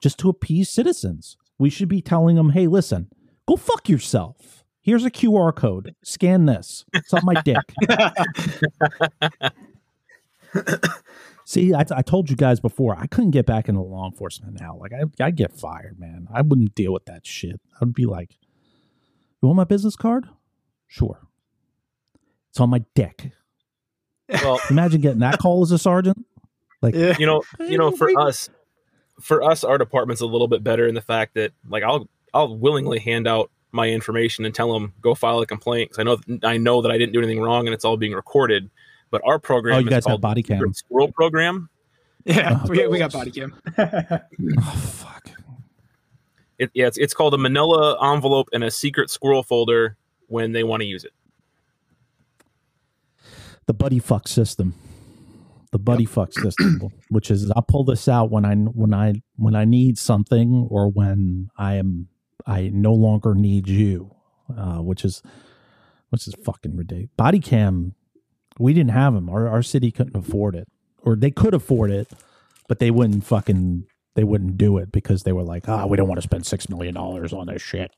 [0.00, 1.36] just to appease citizens.
[1.58, 3.08] We should be telling them, hey, listen,
[3.46, 4.64] go fuck yourself.
[4.82, 5.94] Here's a QR code.
[6.02, 6.84] Scan this.
[6.92, 7.58] It's on my dick.
[11.50, 14.76] See, I, I told you guys before, I couldn't get back into law enforcement now.
[14.76, 16.28] Like, I, I'd get fired, man.
[16.32, 17.60] I wouldn't deal with that shit.
[17.74, 18.36] I would be like,
[19.42, 20.28] you want my business card?
[20.86, 21.18] Sure.
[22.50, 23.32] It's on my deck.
[24.28, 26.24] Well, Imagine getting that call as a sergeant.
[26.82, 27.16] Like, Yeah.
[27.18, 28.48] you know, you know, for us,
[29.20, 32.56] for us, our department's a little bit better in the fact that, like, I'll I'll
[32.56, 36.18] willingly hand out my information and tell them go file a complaint because I know
[36.44, 38.70] I know that I didn't do anything wrong and it's all being recorded.
[39.10, 40.58] But our program Oh, you is guys have called body cam.
[40.58, 41.68] Secret Squirrel program.
[42.24, 43.54] Yeah, we, we got body cam.
[43.78, 45.30] oh fuck.
[46.58, 49.96] It, yeah, it's, it's called a manila envelope and a secret squirrel folder
[50.26, 51.12] when they want to use it.
[53.66, 54.74] The buddy fuck system.
[55.72, 59.54] The buddy fuck system, which is I'll pull this out when I when I when
[59.54, 62.08] I need something or when I am
[62.46, 64.14] I no longer need you,
[64.56, 65.22] uh, which is
[66.10, 67.10] which is fucking ridiculous.
[67.16, 67.94] Body cam,
[68.60, 69.28] we didn't have them.
[69.28, 70.68] Our our city couldn't afford it,
[71.02, 72.12] or they could afford it,
[72.68, 76.08] but they wouldn't fucking they wouldn't do it because they were like, ah, we don't
[76.08, 77.90] want to spend six million dollars on this shit,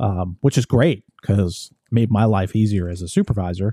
[0.00, 3.72] um, which is great because made my life easier as a supervisor.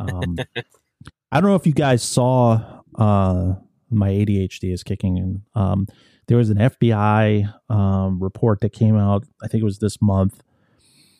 [0.00, 0.36] Um,
[1.32, 3.54] I don't know if you guys saw uh,
[3.90, 5.42] my ADHD is kicking in.
[5.54, 5.86] Um,
[6.26, 9.24] there was an FBI um, report that came out.
[9.42, 10.42] I think it was this month.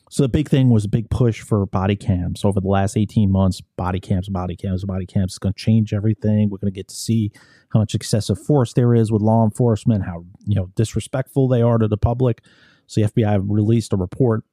[0.09, 3.31] So the big thing was a big push for body cams over the last 18
[3.31, 3.61] months.
[3.61, 5.33] Body cams, body cams, body cams.
[5.33, 6.49] It's going to change everything.
[6.49, 7.31] We're going to get to see
[7.73, 11.77] how much excessive force there is with law enforcement, how you know disrespectful they are
[11.77, 12.41] to the public.
[12.87, 14.43] So the FBI released a report.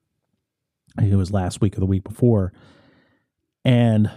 [1.01, 2.53] It was last week or the week before,
[3.65, 4.11] and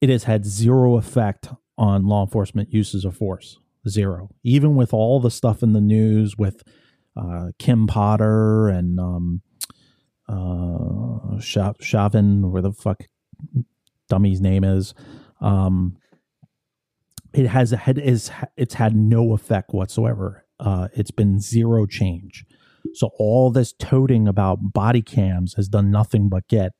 [0.00, 3.58] it has had zero effect on law enforcement uses of force.
[3.88, 4.30] Zero.
[4.42, 6.62] Even with all the stuff in the news with
[7.16, 9.42] uh, Kim Potter and um,
[10.28, 13.04] uh, Chauvin, where the fuck
[14.08, 14.94] dummy's name is,
[15.40, 15.96] um,
[17.32, 20.46] it has a had is it's had no effect whatsoever.
[20.60, 22.44] Uh, it's been zero change.
[22.92, 26.72] So all this toting about body cams has done nothing but get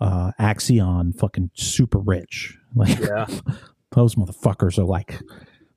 [0.00, 2.56] uh, Axon fucking super rich.
[2.74, 3.26] Like, Yeah.
[3.92, 5.18] those motherfuckers are like,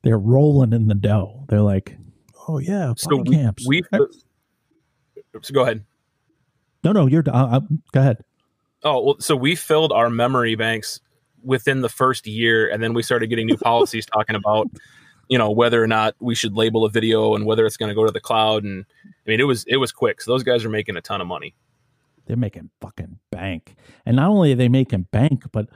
[0.02, 1.46] they're rolling in the dough.
[1.48, 1.96] They're like,
[2.48, 3.64] oh yeah, So body we, cams.
[3.66, 3.82] we
[5.42, 5.84] so go ahead.
[6.84, 7.24] No, no, you're.
[7.26, 7.60] Uh, uh,
[7.92, 8.24] go ahead.
[8.84, 11.00] Oh, well, so we filled our memory banks
[11.42, 14.68] within the first year, and then we started getting new policies talking about,
[15.28, 17.94] you know, whether or not we should label a video and whether it's going to
[17.94, 18.64] go to the cloud.
[18.64, 20.20] And I mean, it was it was quick.
[20.20, 21.54] So those guys are making a ton of money.
[22.26, 23.74] They're making fucking bank,
[24.06, 25.66] and not only are they making bank, but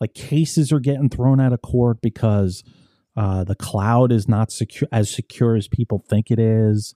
[0.00, 2.64] like cases are getting thrown out of court because
[3.16, 6.94] uh, the cloud is not secure as secure as people think it is.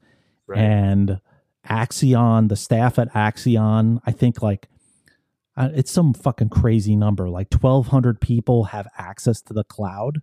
[0.54, 1.20] and
[1.64, 4.68] Axon, the staff at Axon, I think like
[5.56, 7.28] uh, it's some fucking crazy number.
[7.28, 10.20] Like 1,200 people have access to the cloud.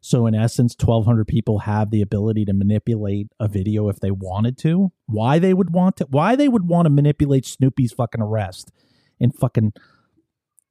[0.00, 4.56] So in essence, 1,200 people have the ability to manipulate a video if they wanted
[4.58, 4.92] to.
[5.06, 6.06] Why they would want to?
[6.06, 8.72] Why they would want to manipulate Snoopy's fucking arrest
[9.20, 9.74] in fucking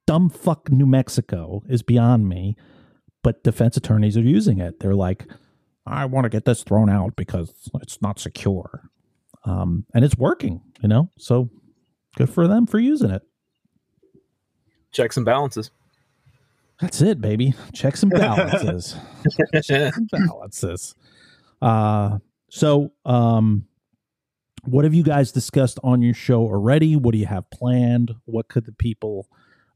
[0.06, 2.56] dumb fuck New Mexico is beyond me.
[3.22, 4.80] But defense attorneys are using it.
[4.80, 5.26] They're like,
[5.86, 8.90] I want to get this thrown out because it's not secure
[9.48, 11.10] um, and it's working, you know.
[11.18, 11.50] So
[12.16, 13.22] good for them for using it.
[14.92, 15.70] Checks and balances.
[16.80, 17.54] That's it, baby.
[17.72, 18.96] Checks and balances.
[19.62, 20.94] Checks and balances.
[21.60, 22.18] Uh,
[22.50, 23.66] so, um,
[24.64, 26.94] what have you guys discussed on your show already?
[26.96, 28.14] What do you have planned?
[28.26, 29.28] What could the people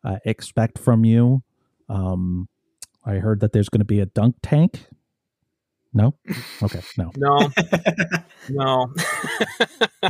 [0.05, 1.43] uh, expect from you?
[1.89, 2.49] Um,
[3.05, 4.87] I heard that there's going to be a dunk tank.
[5.95, 6.15] No.
[6.63, 6.81] Okay.
[6.97, 7.13] No.
[7.17, 7.51] No,
[8.49, 8.95] no.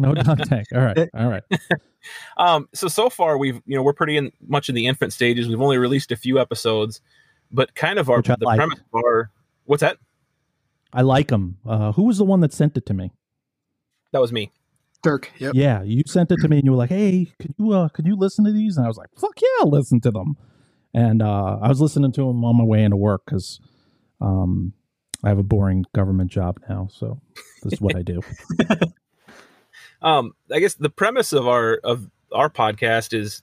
[0.01, 0.69] No dunk tank.
[0.75, 1.11] All right.
[1.15, 1.43] All right.
[2.37, 5.49] um, so so far we've you know we're pretty in, much in the infant stages.
[5.49, 7.01] We've only released a few episodes,
[7.51, 8.59] but kind of our Which the like.
[8.59, 9.31] premise of our
[9.65, 9.99] what's that?
[10.93, 11.59] I like them.
[11.67, 13.11] Uh, who was the one that sent it to me?
[14.13, 14.53] That was me.
[15.03, 15.33] Dirk.
[15.39, 15.55] Yep.
[15.55, 18.07] Yeah, you sent it to me and you were like, "Hey, could you uh could
[18.07, 20.37] you listen to these?" And I was like, "Fuck yeah, I'll listen to them."
[20.95, 23.61] And uh I was listening to them on my way into work cuz
[24.21, 24.75] um
[25.25, 27.21] I have a boring government job now, so
[27.63, 28.21] this is what I do.
[30.01, 33.43] Um, I guess the premise of our of our podcast is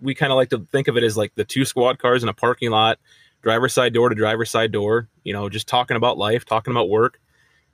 [0.00, 2.28] we kind of like to think of it as like the two squad cars in
[2.28, 2.98] a parking lot,
[3.40, 5.08] driver side door to driver side door.
[5.22, 7.20] You know, just talking about life, talking about work,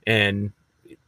[0.06, 0.52] and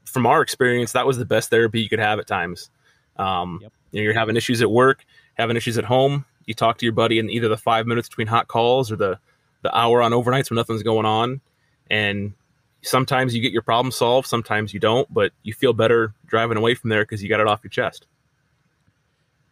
[0.07, 2.70] from our experience, that was the best therapy you could have at times.
[3.16, 3.72] Um, Yep.
[3.92, 6.24] you know, you're having issues at work, having issues at home.
[6.47, 9.18] You talk to your buddy in either the five minutes between hot calls or the
[9.62, 11.43] the hour on overnights when nothing's going on,
[11.91, 12.32] and
[12.82, 16.74] sometimes you get your problem solved, sometimes you don't, but you feel better driving away
[16.74, 18.07] from there because you got it off your chest.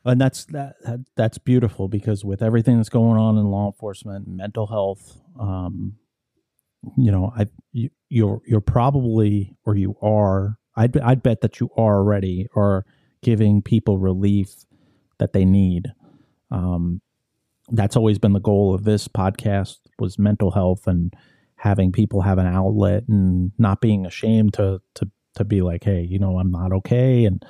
[0.04, 4.26] And that's that, that that's beautiful because with everything that's going on in law enforcement,
[4.26, 5.96] mental health, um,
[6.96, 10.56] you know, I you, you're you're probably or you are.
[10.76, 12.86] I'd I'd bet that you are already are
[13.22, 14.64] giving people relief
[15.18, 15.92] that they need.
[16.50, 17.02] Um,
[17.70, 21.12] that's always been the goal of this podcast was mental health and
[21.58, 26.02] having people have an outlet and not being ashamed to to to be like, hey,
[26.02, 27.44] you know, I'm not okay and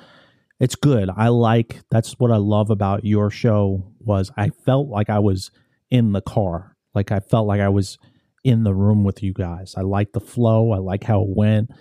[0.59, 1.09] it's good.
[1.15, 5.51] I like that's what I love about your show was I felt like I was
[5.89, 6.75] in the car.
[6.93, 7.97] Like I felt like I was
[8.43, 9.75] in the room with you guys.
[9.77, 10.71] I like the flow.
[10.71, 11.71] I like how it went.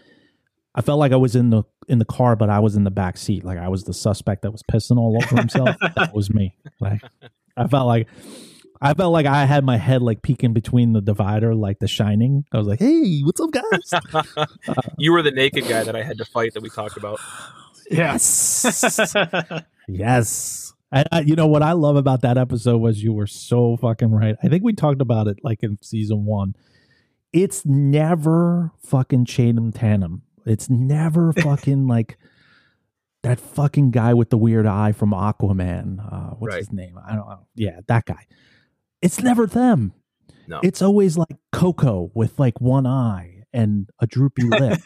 [0.74, 2.90] I felt like I was in the in the car, but I was in the
[2.90, 3.44] back seat.
[3.44, 5.76] Like I was the suspect that was pissing all over himself.
[5.96, 6.54] that was me.
[6.80, 7.02] Like
[7.56, 8.06] I felt like
[8.80, 12.44] I felt like I had my head like peeking between the divider, like The Shining.
[12.52, 14.46] I was like, "Hey, what's up, guys?"
[14.98, 17.18] you were the naked guy that I had to fight that we talked about.
[17.90, 19.00] Yes,
[19.88, 20.74] yes.
[20.92, 24.10] And I, you know what I love about that episode was you were so fucking
[24.10, 24.36] right.
[24.42, 26.54] I think we talked about it like in season one.
[27.32, 30.20] It's never fucking Channing Tatum.
[30.44, 32.18] It's never fucking like
[33.22, 35.98] that fucking guy with the weird eye from Aquaman.
[36.00, 36.58] Uh, what's Right.
[36.58, 36.98] his name?
[37.06, 37.46] I don't know.
[37.54, 38.26] Yeah, that guy.
[39.02, 39.92] It's never them.
[40.46, 40.60] No.
[40.62, 44.80] It's always like Coco with like one eye and a droopy lip.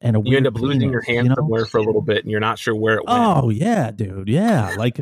[0.00, 1.36] And a You end up losing your hand you know?
[1.36, 3.18] somewhere for a little bit, and you're not sure where it went.
[3.18, 4.28] Oh yeah, dude.
[4.28, 4.98] Yeah, like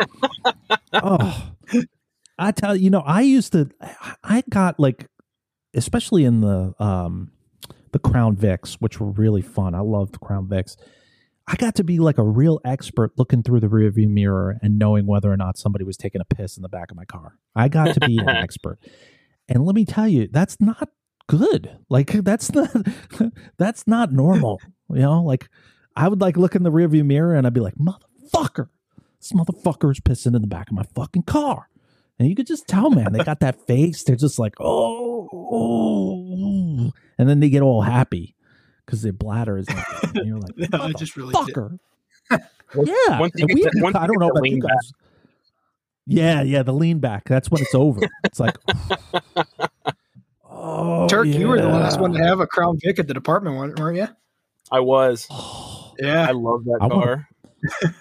[0.92, 1.52] oh,
[2.38, 3.68] I tell you, you know, I used to.
[4.22, 5.08] I got like,
[5.74, 7.32] especially in the um,
[7.92, 9.74] the Crown Vics, which were really fun.
[9.74, 10.76] I loved Crown Vics.
[11.46, 15.06] I got to be like a real expert looking through the rearview mirror and knowing
[15.06, 17.36] whether or not somebody was taking a piss in the back of my car.
[17.54, 18.78] I got to be an expert.
[19.48, 20.88] And let me tell you, that's not
[21.26, 21.78] good.
[21.90, 22.70] Like that's not
[23.58, 24.60] that's not normal.
[24.88, 25.48] You know, like
[25.94, 28.68] I would like look in the rearview mirror and I'd be like, motherfucker,
[29.20, 31.68] this motherfucker is pissing in the back of my fucking car.
[32.18, 34.02] And you could just tell, man, they got that face.
[34.02, 36.92] They're just like, oh, oh.
[37.18, 38.34] and then they get all happy
[38.84, 40.18] because their bladder is empty.
[40.20, 41.54] And you're like, No, I just really did.
[41.54, 41.78] fucker.
[42.30, 43.18] yeah.
[43.20, 44.70] Once you And get the- once I don't know about you lean back.
[44.70, 44.92] guys.
[46.06, 47.24] Yeah, yeah, the lean back.
[47.28, 48.00] That's when it's over.
[48.24, 48.56] It's like,
[50.48, 53.56] oh, Turk, you were the last one to have a Crown Vic at the department,
[53.56, 54.08] weren't weren't you?
[54.70, 55.26] I was.
[56.02, 57.28] Oh, I love that I wanna- car.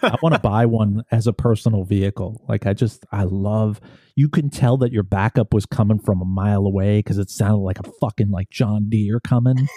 [0.01, 2.43] I want to buy one as a personal vehicle.
[2.47, 3.79] Like I just, I love.
[4.15, 7.63] You can tell that your backup was coming from a mile away because it sounded
[7.63, 9.67] like a fucking like John Deere coming.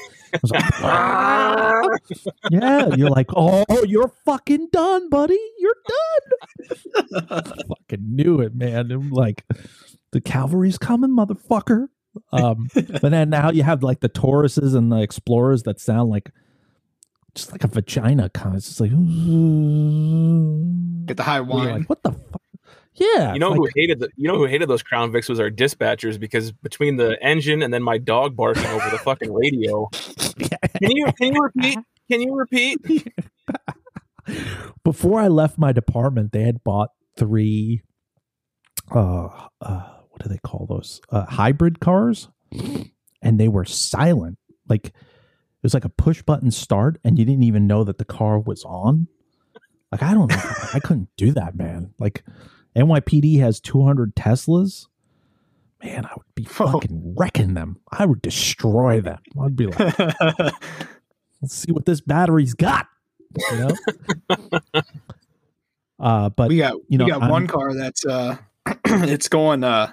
[0.43, 0.75] Like,
[2.51, 5.39] yeah, you're like, oh, you're fucking done, buddy.
[5.59, 7.27] You're done.
[7.31, 8.91] I fucking knew it, man.
[8.91, 9.45] I'm like,
[10.13, 11.89] the cavalry's coming, motherfucker.
[12.33, 16.31] Um, but then now you have like the Tauruses and the Explorers that sound like
[17.37, 18.59] just like a vagina kind of.
[18.59, 18.91] It's just like,
[21.07, 21.79] Get the high you're wine.
[21.81, 22.43] like, what the fuck?
[22.95, 25.39] Yeah, You know like, who hated the you know who hated those Crown Vics was
[25.39, 29.89] our dispatchers because between the engine and then my dog barking over the fucking radio.
[30.83, 31.79] Can you can you repeat?
[32.11, 33.13] Can you repeat?
[34.85, 37.83] before I left my department, they had bought three.
[38.95, 39.29] Uh,
[39.61, 41.01] uh, what do they call those?
[41.11, 42.29] Uh, hybrid cars,
[43.23, 44.39] and they were silent.
[44.69, 44.93] Like it
[45.67, 48.65] was like a push button start, and you didn't even know that the car was
[48.65, 49.09] on.
[49.91, 50.43] Like I don't know,
[50.75, 51.93] I couldn't do that, man.
[51.99, 52.25] Like
[52.77, 54.87] NYPD has 200 Teslas.
[55.83, 57.81] Man, I would be fucking wrecking them.
[57.91, 59.19] I would destroy them.
[59.43, 59.99] I'd be like,
[61.43, 62.87] let's see what this battery's got.
[63.51, 64.41] You know.
[65.99, 68.37] uh, but we got you know, we got I'm- one car that's uh
[68.85, 69.93] it's going uh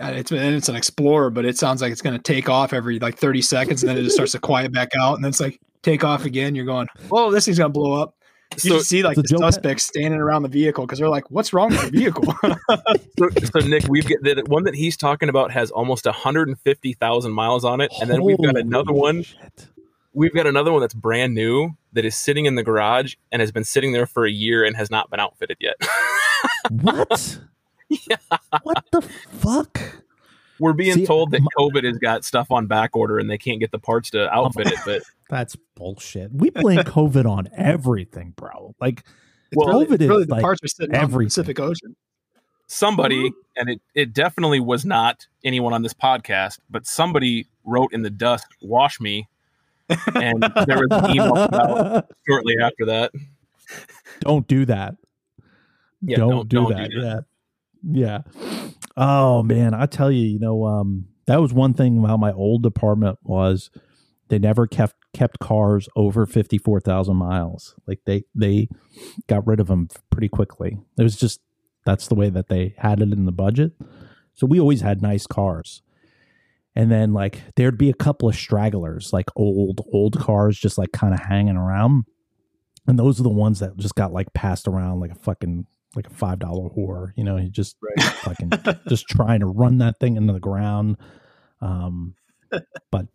[0.00, 2.98] it's and it's an explorer but it sounds like it's going to take off every
[2.98, 5.40] like 30 seconds and then it just starts to quiet back out and then it's
[5.40, 8.14] like take off again you're going oh this thing's going to blow up
[8.62, 11.08] you So, see like so the Joe Pe- suspects standing around the vehicle because they're
[11.08, 12.24] like what's wrong with the vehicle
[13.18, 13.28] so,
[13.60, 17.80] so Nick, we've got the one that he's talking about has almost 150,000 miles on
[17.80, 19.22] it, and then we've got holy another one.
[19.22, 19.68] shit.
[20.12, 23.52] We've got another one that's brand new that is sitting in the garage and has
[23.52, 25.74] been sitting there for a year and has not been outfitted yet.
[26.70, 27.40] What?
[28.62, 29.80] What the fuck?
[30.58, 33.38] We're being See, told that my- COVID has got stuff on back order and they
[33.38, 36.32] can't get the parts to outfit it, but That's bullshit.
[36.32, 38.74] We blame COVID on everything, bro.
[38.80, 39.04] Like,
[39.54, 41.18] Well, really, COVID is really the like parts are sitting on the.
[41.18, 41.96] Pacific Ocean
[42.68, 43.38] somebody mm-hmm.
[43.60, 48.10] and it, it definitely was not anyone on this podcast but somebody wrote in the
[48.10, 49.28] dust wash me
[49.88, 53.12] and there was an email about shortly after that
[54.20, 54.96] don't do that.
[56.02, 56.90] Yeah, don't, don't- do, don't that.
[56.90, 57.20] do Yeah.
[57.88, 58.22] Yeah.
[58.96, 62.62] Oh man, I tell you, you know, um, that was one thing about my old
[62.62, 63.70] department was
[64.28, 67.74] they never kept kept cars over fifty four thousand miles.
[67.86, 68.68] Like they they
[69.28, 70.78] got rid of them pretty quickly.
[70.98, 71.40] It was just
[71.84, 73.72] that's the way that they had it in the budget.
[74.34, 75.82] So we always had nice cars.
[76.74, 80.92] And then like there'd be a couple of stragglers, like old old cars, just like
[80.92, 82.04] kind of hanging around.
[82.86, 85.66] And those are the ones that just got like passed around like a fucking
[85.96, 87.12] like a five dollar whore.
[87.16, 88.52] You know, you just fucking
[88.88, 90.96] just trying to run that thing into the ground.
[91.60, 92.14] Um,
[92.90, 93.06] but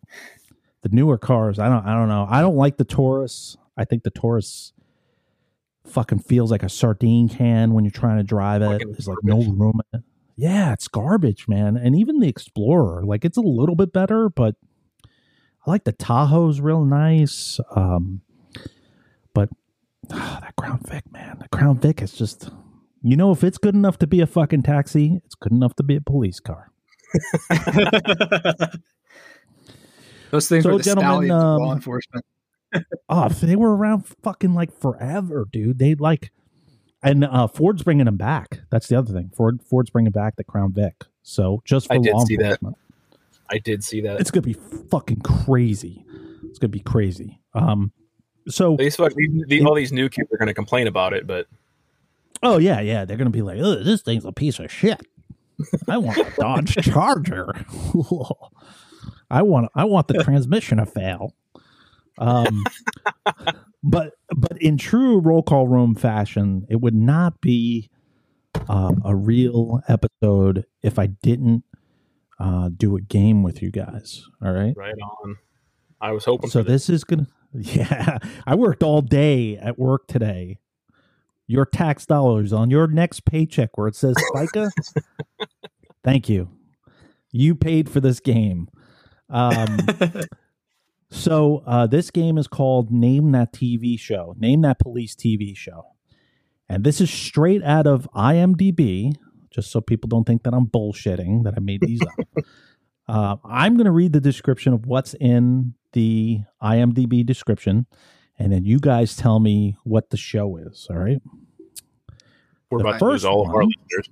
[0.82, 2.28] the newer cars, I don't, I don't know.
[2.30, 3.58] I don't like the Taurus.
[3.78, 4.74] I think the Taurus
[5.86, 8.82] fucking feels like a sardine can when you're trying to drive it.
[8.86, 9.80] There's like no room.
[9.94, 10.06] In it.
[10.36, 11.78] yeah, it's garbage, man.
[11.78, 14.56] And even the Explorer, like it's a little bit better, but
[15.66, 17.60] I like the Tahoe's real nice.
[17.76, 18.22] Um,
[19.34, 19.50] but
[20.12, 22.50] ah, that Crown Vic, man, the Crown Vic is just,
[23.02, 25.84] you know, if it's good enough to be a fucking taxi, it's good enough to
[25.84, 26.72] be a police car.
[30.32, 32.26] Those things So, were the stallions um, law enforcement.
[33.10, 35.78] Oh, they were around fucking like forever, dude.
[35.78, 36.32] They like,
[37.04, 38.62] and uh, Ford's bringing them back.
[38.70, 39.30] That's the other thing.
[39.36, 40.94] Ford Ford's bringing back the Crown Vic.
[41.22, 42.44] So just for I did law see that.
[42.52, 42.78] enforcement,
[43.50, 44.22] I did see that.
[44.22, 44.54] it's gonna be
[44.90, 46.06] fucking crazy.
[46.46, 47.42] It's gonna be crazy.
[47.54, 47.92] Um,
[48.48, 51.28] so These, fuck- these, these, all these new kids are going to complain about it,
[51.28, 51.48] but
[52.44, 55.02] oh yeah, yeah, they're gonna be like, oh, this thing's a piece of shit.
[55.88, 57.54] I want a Dodge Charger.
[59.30, 61.34] I want I want the transmission to fail.
[62.18, 62.64] Um,
[63.84, 67.90] but but in true roll call room fashion, it would not be
[68.68, 71.64] um, a real episode if I didn't
[72.40, 74.24] uh, do a game with you guys.
[74.44, 74.74] All right.
[74.76, 75.38] right on.
[76.02, 76.88] I was hoping So this.
[76.88, 77.28] this is gonna.
[77.54, 78.18] Yeah,
[78.48, 80.58] I worked all day at work today.
[81.52, 84.72] Your tax dollars on your next paycheck where it says FICA.
[86.02, 86.48] thank you.
[87.34, 88.70] You paid for this game.
[89.30, 89.80] Um,
[91.12, 94.34] so uh, this game is called Name That TV Show.
[94.40, 95.88] Name That Police TV Show.
[96.70, 99.14] And this is straight out of IMDb,
[99.50, 102.46] just so people don't think that I'm bullshitting, that I made these up.
[103.08, 107.86] Uh, I'm going to read the description of what's in the IMDb description,
[108.40, 110.88] and then you guys tell me what the show is.
[110.90, 111.22] All right.
[112.72, 114.10] We're the about to lose first all of our one- listeners.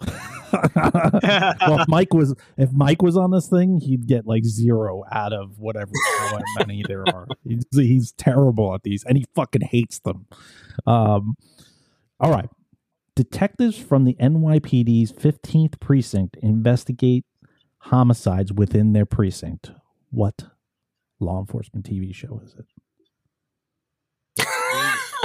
[1.66, 5.32] well, if Mike was if Mike was on this thing, he'd get like zero out
[5.32, 7.26] of whatever how many there are.
[7.44, 10.26] He's, he's terrible at these, and he fucking hates them.
[10.86, 11.34] Um,
[12.20, 12.48] all right,
[13.16, 17.24] detectives from the NYPD's 15th precinct investigate
[17.78, 19.72] homicides within their precinct.
[20.10, 20.44] What
[21.20, 22.66] law enforcement TV show is it?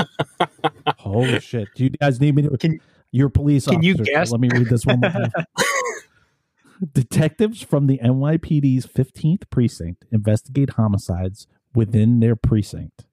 [0.98, 1.68] Holy shit!
[1.76, 2.58] Do you guys need me to?
[2.58, 2.80] Can-
[3.12, 4.32] your police can you officers, so guess?
[4.32, 5.32] Let me read this one more time.
[6.94, 13.06] Detectives from the NYPD's 15th precinct investigate homicides within their precinct.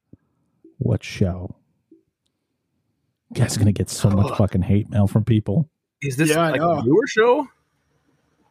[0.78, 1.57] What show?
[1.91, 5.68] You guys are gonna get so much fucking hate mail from people.
[6.03, 6.78] Is this Yeah, like know.
[6.78, 7.49] a newer show?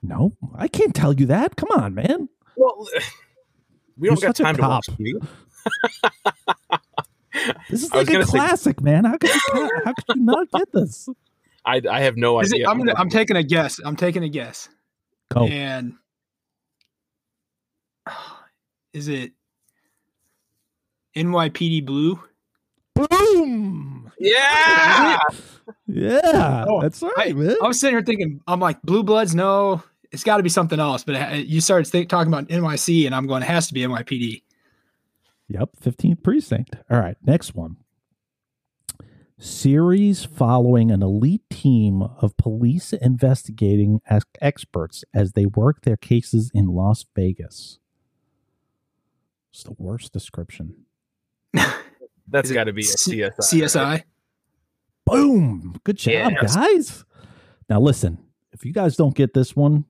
[0.01, 1.55] No, I can't tell you that.
[1.55, 2.27] Come on, man.
[2.57, 2.75] Well,
[3.97, 4.83] we don't You're got time to cop.
[4.89, 5.21] watch you.
[7.69, 9.05] This is like a gonna say- classic, man.
[9.05, 11.07] How could you how could you not get this?
[11.65, 12.69] I, I have no Is it, idea.
[12.69, 13.79] I'm gonna, I'm taking a guess.
[13.83, 14.69] I'm taking a guess.
[15.33, 15.45] Go.
[15.47, 15.93] And
[18.93, 19.31] is it
[21.15, 22.19] NYPD Blue?
[22.93, 24.11] Boom.
[24.19, 25.17] yeah.
[25.87, 27.55] Yeah, Oh, that's right, I- man.
[27.61, 29.33] I was sitting here thinking, I'm like, Blue Bloods?
[29.35, 29.81] No,
[30.11, 31.03] it's got to be something else.
[31.03, 34.43] But you started think, talking about NYC, and I'm going, it has to be NYPD.
[35.47, 36.75] Yep, 15th precinct.
[36.89, 37.77] All right, next one.
[39.37, 46.49] Series following an elite team of police investigating as experts as they work their cases
[46.53, 47.79] in Las Vegas.
[49.51, 50.85] It's the worst description.
[52.27, 53.37] That's got to be a C- CSI.
[53.63, 54.03] CSI.
[55.05, 55.75] Boom!
[55.83, 56.55] Good job, Yes.
[56.55, 57.05] guys.
[57.69, 58.17] Now listen,
[58.51, 59.85] if you guys don't get this one,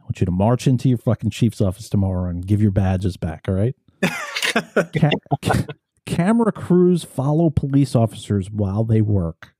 [0.00, 3.16] I want you to march into your fucking chief's office tomorrow and give your badges
[3.16, 3.44] back.
[3.46, 3.76] All right.
[4.02, 5.10] Ca-
[5.42, 5.66] ca-
[6.06, 9.54] camera crews follow police officers while they work.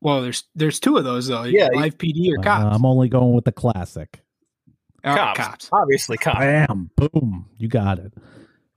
[0.00, 1.42] Well, there's there's two of those though.
[1.44, 2.76] Yeah, live PD or Uh, cops.
[2.76, 4.22] I'm only going with the classic.
[5.04, 5.48] All right, Cops.
[5.48, 5.68] cops.
[5.72, 6.38] Obviously, cops.
[6.38, 6.90] Bam!
[6.96, 7.46] Boom!
[7.56, 8.12] You got it.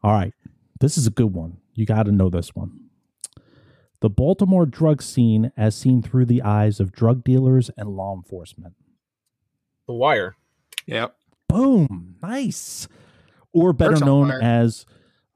[0.03, 0.34] All right.
[0.79, 1.57] This is a good one.
[1.73, 2.79] You got to know this one.
[4.01, 8.73] The Baltimore drug scene as seen through the eyes of drug dealers and law enforcement.
[9.88, 10.36] The Wire.
[10.88, 11.15] Yep.
[11.47, 12.15] Boom.
[12.23, 12.88] Nice.
[13.54, 14.86] Or better Works on known as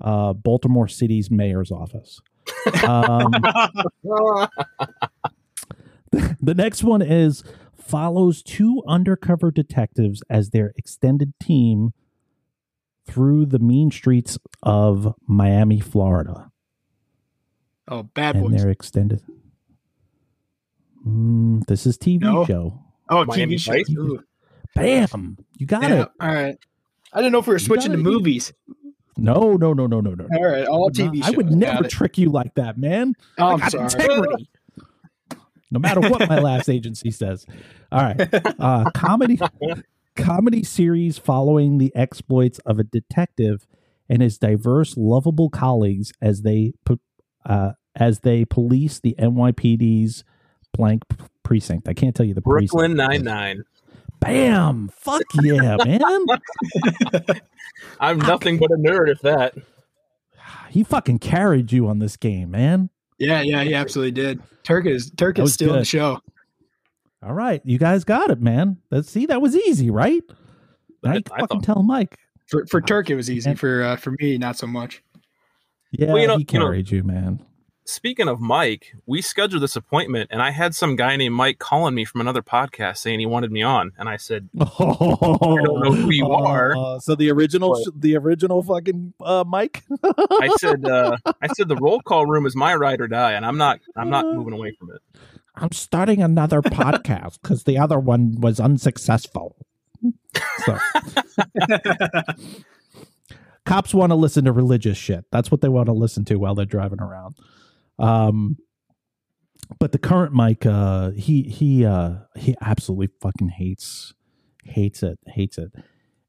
[0.02, 2.22] uh, Baltimore City's mayor's office.
[2.88, 3.32] Um,
[6.42, 7.44] the next one is
[7.78, 11.94] follows two undercover detectives as their extended team
[13.06, 16.52] through the mean streets of Miami, Florida.
[17.88, 18.62] Oh, bad and boys.
[18.62, 19.22] they're extended.
[21.08, 22.46] Mm, this is TV No.
[22.46, 22.80] show.
[23.10, 24.20] Oh, Miami TV show.
[24.74, 25.38] Bam!
[25.58, 26.02] You got Yeah.
[26.04, 26.10] it.
[26.20, 26.58] All right.
[27.16, 28.54] I didn't know if we were switching to gotta- movies.
[29.18, 30.28] No, no, no, no, no, no.
[30.38, 33.14] All right, all TV I would never trick you like that, man.
[33.38, 33.84] Oh, I I'm got sorry.
[33.86, 34.50] integrity.
[35.72, 37.46] no matter what my last agency says.
[37.94, 38.20] All right.
[38.60, 39.40] Uh, comedy
[40.18, 43.66] comedy series following the exploits of a detective
[44.10, 47.00] and his diverse, lovable colleagues as they po-
[47.46, 50.26] uh, as they police the NYPD's
[50.74, 51.04] blank
[51.44, 51.88] precinct.
[51.88, 52.98] I can't tell you the Brooklyn precinct.
[52.98, 53.64] Nine Nine.
[54.26, 54.90] Bam!
[54.96, 56.02] Fuck yeah, man.
[58.00, 59.56] I'm nothing but a nerd if that.
[60.70, 62.90] he fucking carried you on this game, man.
[63.20, 64.42] Yeah, yeah, he absolutely did.
[64.64, 66.20] Turk is Turk That is was still in the show.
[67.24, 68.78] All right, you guys got it, man.
[68.92, 69.26] Let's see.
[69.26, 70.22] That was easy, right?
[71.04, 72.18] Now I- you I fucking thought- tell Mike.
[72.48, 73.56] For for Turk, it was easy.
[73.56, 75.02] For uh, for me, not so much.
[75.92, 77.44] Yeah, Well, you know- he you know- carried you, man.
[77.88, 81.94] Speaking of Mike, we scheduled this appointment, and I had some guy named Mike calling
[81.94, 85.82] me from another podcast saying he wanted me on, and I said, Oh, I don't
[85.82, 86.76] know who you are.
[86.76, 89.84] Uh, so the original, the original fucking uh, Mike.
[90.04, 93.46] I said, uh, I said the roll call room is my ride or die, and
[93.46, 95.02] I'm not, I'm not moving away from it.
[95.56, 99.56] I'm starting another podcast because the other one was unsuccessful.
[100.66, 100.80] So,
[103.66, 105.26] cops want to listen to religious shit.
[105.32, 107.36] That's what they want to listen to while they're driving around.
[108.00, 108.58] Um,
[109.80, 114.14] but the current Mike, uh, he he uh, he absolutely fucking hates
[114.64, 115.72] hates it hates it.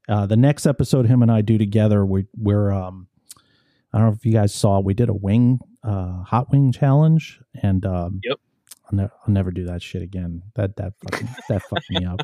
[0.08, 3.08] Uh, the next episode him and I do together, we we're um,
[3.92, 7.40] I don't know if you guys saw, we did a wing uh, hot wing challenge,
[7.62, 8.38] and um, Yep.
[8.90, 10.42] I'll, ne- I'll never do that shit again.
[10.54, 12.20] That that fucking that fucked me up.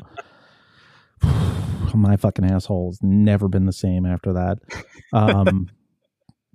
[1.93, 4.57] My fucking asshole's never been the same after that.
[5.11, 5.69] Um,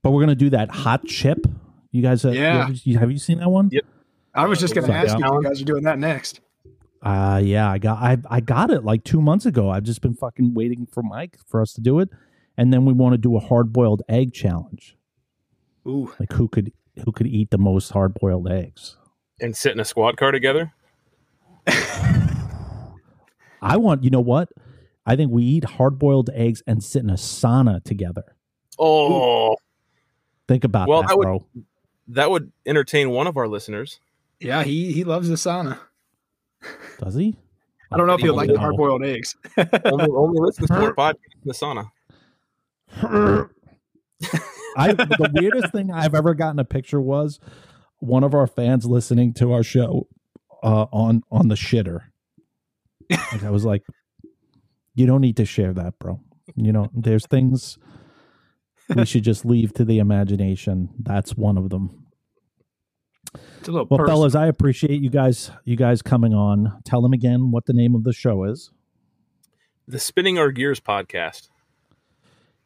[0.03, 1.47] but we're gonna do that hot chip.
[1.91, 2.65] You guys, uh, Yeah.
[2.65, 3.71] ever- you- have you seen that one?
[3.73, 3.85] Yep.
[4.35, 5.03] I was just going to Yeah.
[5.03, 6.41] ask you if you guys are doing that next.
[7.01, 9.71] Uh yeah, I got I I got it like two months ago.
[9.71, 12.09] I've just been fucking waiting for Mike for us to do it,
[12.57, 14.97] and then we want to do a hard boiled egg challenge.
[15.87, 16.73] Ooh, Like who could
[17.05, 18.97] who could eat the most hard boiled eggs?
[19.41, 20.73] And sit in a squad car together.
[23.63, 24.49] I want you know what?
[25.07, 28.37] I think we eat hard boiled eggs and sit in a sauna together.
[28.79, 29.57] Oh,
[30.49, 31.47] Think about Well, that, that would- bro.
[32.09, 34.01] That would entertain one of our listeners.
[34.41, 35.79] yeah, he he loves the sauna.
[36.99, 37.37] Does he?
[37.91, 39.37] I don't know if he'll like the hard boiled eggs.
[39.57, 41.91] Only, only listens to our podcast in the sauna.
[44.77, 47.41] I the weirdest thing I've ever gotten a picture was
[47.99, 50.07] one of our fans listening to our show
[50.63, 52.03] uh, on on the shitter.
[53.11, 53.85] Like I was like,
[54.95, 56.21] you don't need to share that, bro.
[56.57, 57.79] You know, there's things
[58.95, 60.89] we should just leave to the imagination.
[60.99, 62.07] That's one of them.
[63.59, 64.07] It's a little Well, personal.
[64.21, 66.81] fellas, I appreciate you guys you guys coming on.
[66.85, 68.71] Tell them again what the name of the show is.
[69.87, 71.49] The Spinning Our Gears podcast.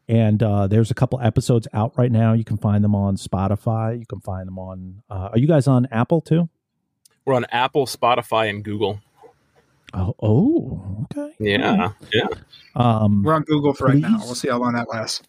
[0.08, 2.32] And uh, there's a couple episodes out right now.
[2.32, 3.98] You can find them on Spotify.
[3.98, 5.02] You can find them on.
[5.08, 6.48] Uh, are you guys on Apple too?
[7.24, 9.00] We're on Apple, Spotify, and Google.
[9.94, 11.34] Oh, oh, okay.
[11.38, 12.26] Yeah, yeah.
[12.74, 14.18] Um, We're on Google for right now.
[14.22, 15.22] We'll see how long that lasts.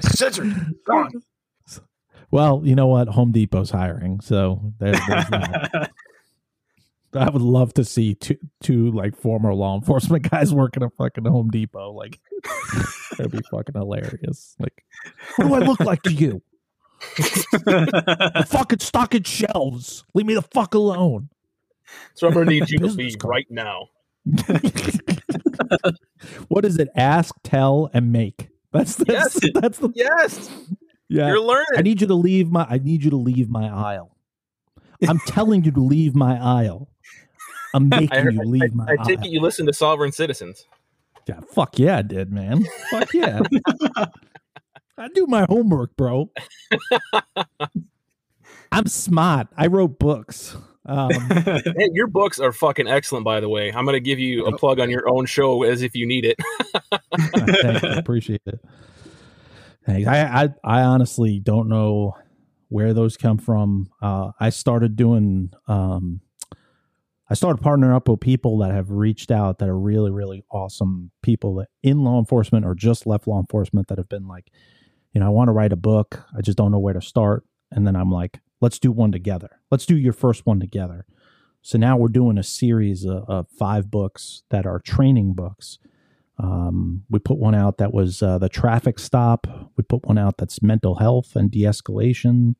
[0.00, 0.74] Censored.
[0.86, 1.22] Gone.
[2.30, 3.08] well, you know what?
[3.08, 5.90] Home Depot's hiring, so there, there's that.
[7.14, 11.24] I would love to see two two like former law enforcement guys working at fucking
[11.24, 11.92] Home Depot.
[11.92, 12.20] Like
[13.16, 14.54] that'd be fucking hilarious.
[14.58, 14.84] Like,
[15.36, 16.42] what do I look like to you?
[18.46, 20.04] Fucking stocking shelves.
[20.14, 21.28] Leave me the fuck alone.
[22.14, 23.88] So I'm gonna need you to Business be right now.
[26.48, 26.88] what is it?
[26.94, 28.48] Ask, tell, and make.
[28.72, 29.40] That's the, Yes.
[29.54, 30.50] that's the Yes,
[31.08, 31.28] yeah.
[31.28, 31.66] you're learning.
[31.76, 32.66] I need you to leave my.
[32.68, 34.16] I need you to leave my aisle.
[35.06, 36.88] I'm telling you to leave my aisle.
[37.74, 40.66] I'm making heard, you leave my I, I take it you listen to Sovereign Citizens.
[41.26, 42.64] Yeah, fuck yeah, I did, man.
[42.90, 43.40] Fuck yeah.
[44.96, 46.30] I do my homework, bro.
[48.72, 49.48] I'm smart.
[49.56, 50.56] I wrote books.
[50.88, 53.70] Um, Hey, your books are fucking excellent, by the way.
[53.70, 56.36] I'm gonna give you a plug on your own show as if you need it.
[57.60, 58.60] thanks, I appreciate it.
[59.86, 60.08] Thanks.
[60.08, 62.16] I, I I honestly don't know
[62.68, 63.90] where those come from.
[64.02, 65.52] Uh, I started doing.
[65.66, 66.20] Um,
[67.30, 71.10] I started partnering up with people that have reached out that are really really awesome
[71.22, 74.50] people that in law enforcement or just left law enforcement that have been like,
[75.12, 76.24] you know, I want to write a book.
[76.36, 77.44] I just don't know where to start.
[77.70, 79.60] And then I'm like, let's do one together.
[79.70, 81.06] Let's do your first one together.
[81.62, 85.78] So now we're doing a series of, of five books that are training books.
[86.38, 89.46] Um, we put one out that was uh, the traffic stop.
[89.76, 92.54] We put one out that's mental health and de escalation.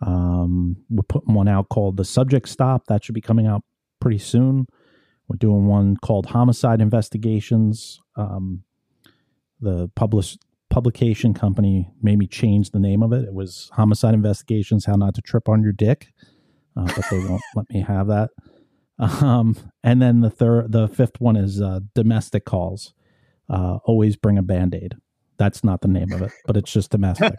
[0.00, 2.86] Um, we're putting one out called the subject stop.
[2.86, 3.62] That should be coming out
[4.00, 4.66] pretty soon.
[5.28, 8.00] We're doing one called homicide investigations.
[8.16, 8.62] Um,
[9.60, 10.38] the published
[10.72, 13.24] publication company made me change the name of it.
[13.24, 16.08] It was homicide investigations: how not to trip on your dick,
[16.76, 18.30] uh, but they won't let me have that.
[18.98, 22.94] Um, and then the third, the fifth one is uh, domestic calls.
[23.48, 24.94] Uh, always bring a band aid.
[25.38, 27.34] That's not the name of it, but it's just domestic.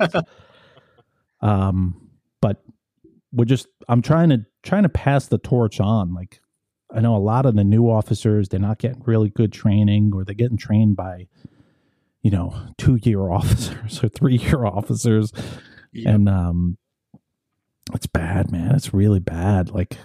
[1.42, 2.10] um,
[2.42, 2.62] but
[3.32, 6.14] we're just I'm trying to trying to pass the torch on.
[6.14, 6.40] Like
[6.94, 10.24] I know a lot of the new officers, they're not getting really good training or
[10.24, 11.28] they're getting trained by,
[12.24, 15.32] you know, two year officers or three year officers.
[15.94, 16.16] Yep.
[16.16, 16.78] And um
[17.94, 18.74] it's bad, man.
[18.74, 19.70] It's really bad.
[19.70, 19.98] Like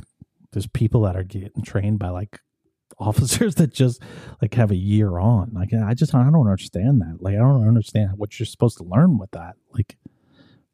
[0.52, 2.40] there's people that are getting trained by like
[2.98, 4.02] officers that just
[4.42, 5.52] like have a year on.
[5.54, 7.18] Like I just I don't understand that.
[7.20, 9.54] Like I don't understand what you're supposed to learn with that.
[9.72, 9.96] Like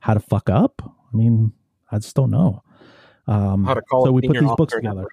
[0.00, 0.82] how to fuck up.
[0.82, 1.52] I mean,
[1.90, 2.62] I just don't know.
[3.26, 5.06] Um, How to call so we put these books together.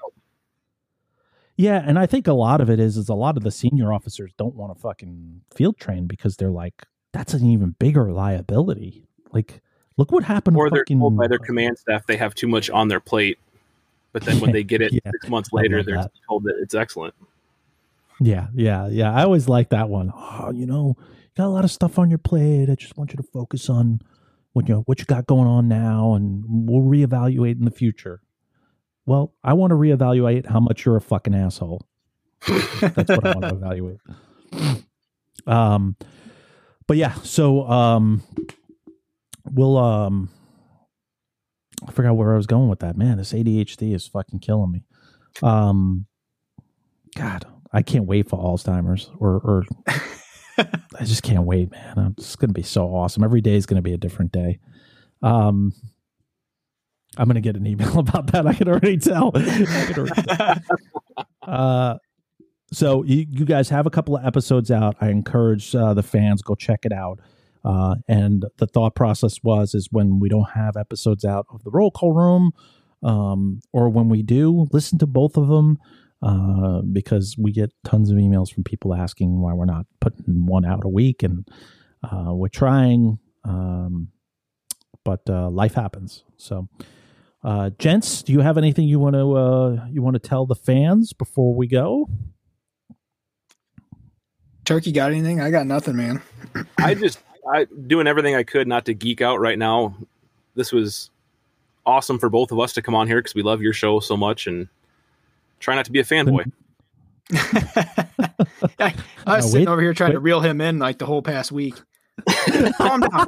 [1.57, 3.93] Yeah, and I think a lot of it is is a lot of the senior
[3.93, 9.05] officers don't want to fucking field train because they're like that's an even bigger liability.
[9.31, 9.61] Like,
[9.97, 10.57] look what happened.
[10.57, 13.37] Or they're fucking, told by their command staff they have too much on their plate,
[14.13, 16.11] but then when they get it Yeah, six months later, they're that.
[16.27, 17.13] told that it's excellent.
[18.19, 19.11] Yeah, yeah, yeah.
[19.13, 20.11] I always like that one.
[20.15, 22.69] Oh, you know, you got a lot of stuff on your plate.
[22.69, 24.01] I just want you to focus on
[24.53, 28.21] what you know, what you got going on now, and we'll reevaluate in the future.
[29.05, 31.85] Well, I want to reevaluate how much you're a fucking asshole.
[32.47, 33.97] That's what I want to evaluate.
[35.47, 35.95] Um,
[36.87, 38.21] but yeah, so um,
[39.49, 40.29] we'll um,
[41.87, 42.97] I forgot where I was going with that.
[42.97, 44.83] Man, this ADHD is fucking killing me.
[45.41, 46.05] Um,
[47.15, 49.65] God, I can't wait for Alzheimer's or or
[50.57, 52.13] I just can't wait, man.
[52.17, 53.23] It's going to be so awesome.
[53.23, 54.59] Every day is going to be a different day.
[55.23, 55.73] Um,
[57.17, 58.47] I'm going to get an email about that.
[58.47, 59.31] I can already tell.
[59.33, 60.57] Can already tell.
[61.43, 61.97] uh,
[62.73, 64.95] so you, you guys have a couple of episodes out.
[65.01, 67.19] I encourage uh, the fans go check it out.
[67.63, 71.69] Uh, and the thought process was is when we don't have episodes out of the
[71.69, 72.51] roll call room,
[73.03, 75.77] um, or when we do, listen to both of them
[76.23, 80.65] uh, because we get tons of emails from people asking why we're not putting one
[80.65, 81.47] out a week, and
[82.03, 84.09] uh, we're trying, um,
[85.03, 86.23] but uh, life happens.
[86.37, 86.67] So,
[87.43, 90.55] uh, gents, do you have anything you want to uh, you want to tell the
[90.55, 92.09] fans before we go?
[94.65, 95.41] Turkey got anything?
[95.41, 96.21] I got nothing, man.
[96.77, 97.19] I just
[97.51, 99.95] I doing everything I could not to geek out right now.
[100.55, 101.09] This was
[101.85, 104.15] awesome for both of us to come on here because we love your show so
[104.15, 104.67] much and
[105.59, 106.51] try not to be a fanboy.
[107.33, 108.93] I,
[109.25, 111.21] I was No, sitting wait- over here trying to reel him in like the whole
[111.21, 111.75] past week.
[112.77, 113.25] Calm down.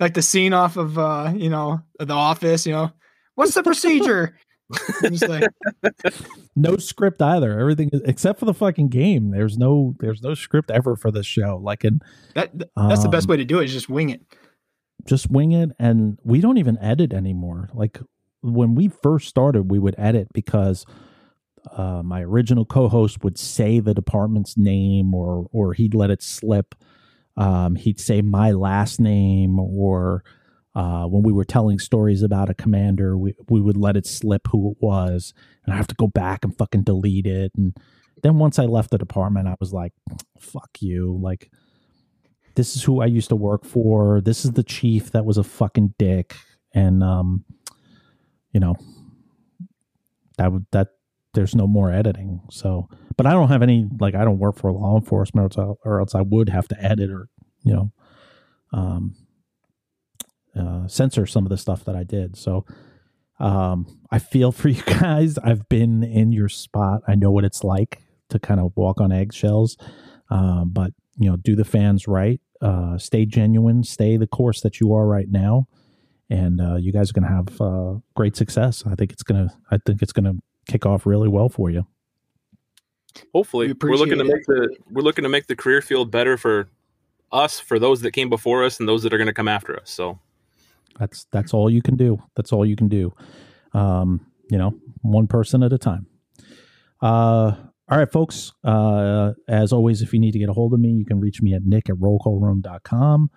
[0.00, 2.90] like the scene off of uh, you know, the office, you know.
[3.34, 4.36] What's the procedure?
[5.28, 5.44] Like,
[6.56, 7.58] no script either.
[7.60, 9.30] Everything except for the fucking game.
[9.30, 11.60] There's no there's no script ever for this show.
[11.62, 12.00] Like and
[12.34, 14.22] that, that's the best Um, way to do it, is just wing it.
[15.04, 17.68] just wing it and we don't even edit anymore.
[17.74, 18.00] Like
[18.40, 20.86] when we first started, we would edit because
[21.76, 26.74] uh, my original co-host would say the department's name or or he'd let it slip.
[27.36, 30.24] Um, he'd say my last name or
[30.74, 34.48] uh, when we were telling stories about a commander, we, we would let it slip
[34.50, 37.52] who it was, and I have to go back and fucking delete it.
[37.56, 37.76] And
[38.22, 39.92] then once I left the department, I was like,
[40.38, 41.50] "Fuck you!" Like,
[42.54, 44.20] this is who I used to work for.
[44.20, 46.34] This is the chief that was a fucking dick,
[46.74, 47.44] and um,
[48.52, 48.76] you know,
[50.38, 50.88] that would that
[51.34, 52.40] there's no more editing.
[52.50, 55.76] So, but I don't have any like I don't work for law enforcement, or else,
[55.84, 57.28] I, or else I would have to edit or
[57.62, 57.92] you know,
[58.72, 59.14] um,
[60.58, 62.36] uh, censor some of the stuff that I did.
[62.36, 62.64] So,
[63.38, 65.38] um, I feel for you guys.
[65.38, 67.02] I've been in your spot.
[67.08, 69.76] I know what it's like to kind of walk on eggshells.
[70.30, 72.40] Um, but you know, do the fans right.
[72.60, 73.82] Uh, stay genuine.
[73.84, 75.66] Stay the course that you are right now,
[76.30, 78.84] and uh, you guys are going to have uh, great success.
[78.86, 79.48] I think it's gonna.
[79.70, 80.34] I think it's gonna
[80.68, 81.86] kick off really well for you.
[83.34, 86.36] Hopefully, We we're looking to make the we're looking to make the career field better
[86.36, 86.68] for
[87.32, 89.76] us, for those that came before us, and those that are going to come after
[89.76, 89.90] us.
[89.90, 90.18] So
[90.98, 92.22] That's that's all you can do.
[92.36, 93.12] That's all you can do.
[93.72, 96.06] Um, you know, one person at a time.
[97.00, 97.52] Uh,
[97.90, 98.52] all right, folks.
[98.64, 101.42] Uh, as always, if you need to get a hold of me, you can reach
[101.42, 103.30] me at nick at rollcallroom.com.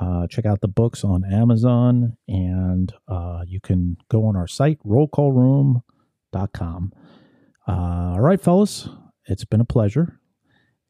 [0.00, 4.78] Uh, check out the books on Amazon, and uh, you can go on our site,
[4.84, 6.92] rollcallroom.com.
[7.66, 8.88] Uh, all right, fellas.
[9.26, 10.20] It's been a pleasure.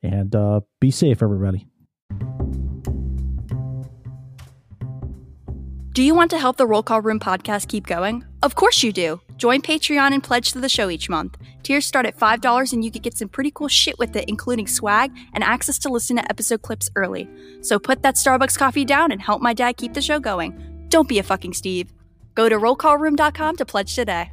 [0.03, 1.69] And uh, be safe, everybody.
[5.95, 8.25] Do you want to help the Roll Call Room podcast keep going?
[8.43, 9.21] Of course you do.
[9.37, 11.39] Join Patreon and pledge to the show each month.
[11.63, 14.67] Tiers start at $5 and you can get some pretty cool shit with it, including
[14.67, 17.29] swag and access to listen to episode clips early.
[17.61, 20.87] So put that Starbucks coffee down and help my dad keep the show going.
[20.89, 21.93] Don't be a fucking Steve.
[22.35, 24.33] Go to rollcallroom.com to pledge today.